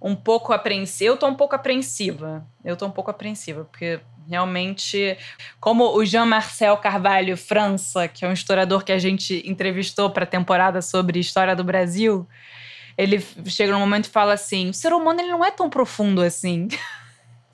[0.00, 1.10] Um pouco apreensiva?
[1.10, 2.46] Eu tô um pouco apreensiva.
[2.64, 5.16] Eu tô um pouco apreensiva, porque Realmente,
[5.60, 10.26] como o Jean-Marcel Carvalho França, que é um historiador que a gente entrevistou para a
[10.26, 12.26] temporada sobre história do Brasil,
[12.96, 16.22] ele chega num momento e fala assim: o ser humano ele não é tão profundo
[16.22, 16.68] assim.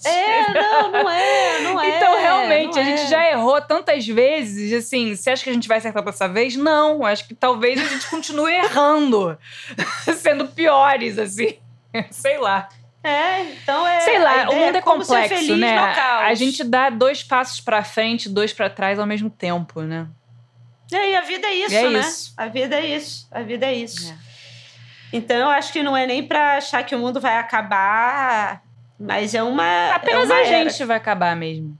[0.05, 1.97] É, não, não é, não é.
[1.97, 3.07] Então, realmente, a gente é.
[3.09, 6.57] já errou tantas vezes, assim, você acha que a gente vai acertar dessa vez?
[6.57, 9.37] Não, acho que talvez a gente continue errando,
[10.17, 11.59] sendo piores, assim,
[12.11, 12.69] sei lá.
[13.03, 14.01] É, então é.
[14.01, 15.79] Sei lá, o mundo é, é complexo, né?
[15.79, 20.09] A gente dá dois passos para frente, dois para trás ao mesmo tempo, né?
[20.93, 22.01] É, e a vida é isso, é né?
[22.01, 22.35] Isso.
[22.37, 23.29] A vida é isso.
[23.31, 24.11] A vida é isso.
[24.11, 24.17] É.
[25.13, 28.63] Então eu acho que não é nem para achar que o mundo vai acabar,
[28.99, 29.95] mas é uma.
[29.95, 31.79] Apenas é uma a gente vai acabar mesmo.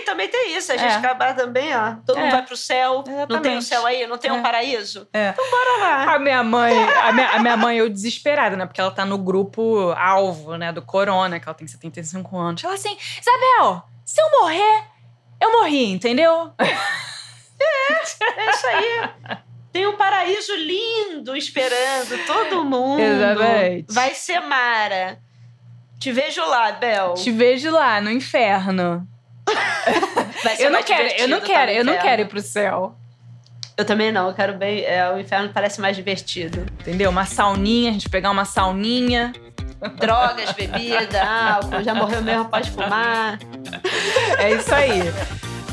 [0.00, 0.72] Também tem isso.
[0.72, 0.96] A gente é.
[0.96, 1.96] acabar também, ó.
[2.04, 2.22] Todo é.
[2.22, 3.04] mundo vai pro céu.
[3.06, 3.30] Exatamente.
[3.30, 4.34] Não tem um céu aí, não tem é.
[4.34, 5.06] um paraíso.
[5.12, 5.28] É.
[5.28, 6.14] Então bora lá.
[6.14, 8.66] A minha mãe, a minha, a minha mãe, eu desesperada, né?
[8.66, 10.72] Porque ela tá no grupo alvo, né?
[10.72, 12.64] Do Corona, que ela tem 75 anos.
[12.64, 14.84] Ela assim, Isabel, se eu morrer,
[15.40, 16.52] eu morri, entendeu?
[16.58, 19.38] É, é isso aí.
[19.72, 23.00] Tem um paraíso lindo esperando todo mundo.
[23.00, 23.86] Exatamente.
[23.92, 25.18] Vai ser Mara.
[25.98, 27.14] Te vejo lá, Bel.
[27.14, 29.06] Te vejo lá, no inferno
[30.58, 32.96] eu não quero, eu não quero, eu não quero ir pro céu.
[33.76, 34.84] Eu também não, eu quero bem.
[34.84, 36.66] É, o inferno parece mais divertido.
[36.80, 37.10] Entendeu?
[37.10, 39.32] Uma sauninha, a gente pegar uma sauninha.
[39.98, 43.38] Drogas, bebida, álcool, já morreu mesmo, pode fumar.
[44.38, 45.02] É isso aí.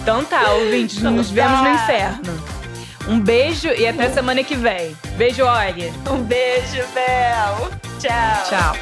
[0.02, 1.34] Então tá, ouvintes, então nos tá.
[1.34, 2.60] vemos no inferno.
[3.08, 4.96] Um beijo e até semana que vem.
[5.16, 5.92] Beijo, Olha.
[6.10, 7.70] Um beijo, Bel.
[8.00, 8.44] Tchau.
[8.50, 8.76] Tchau.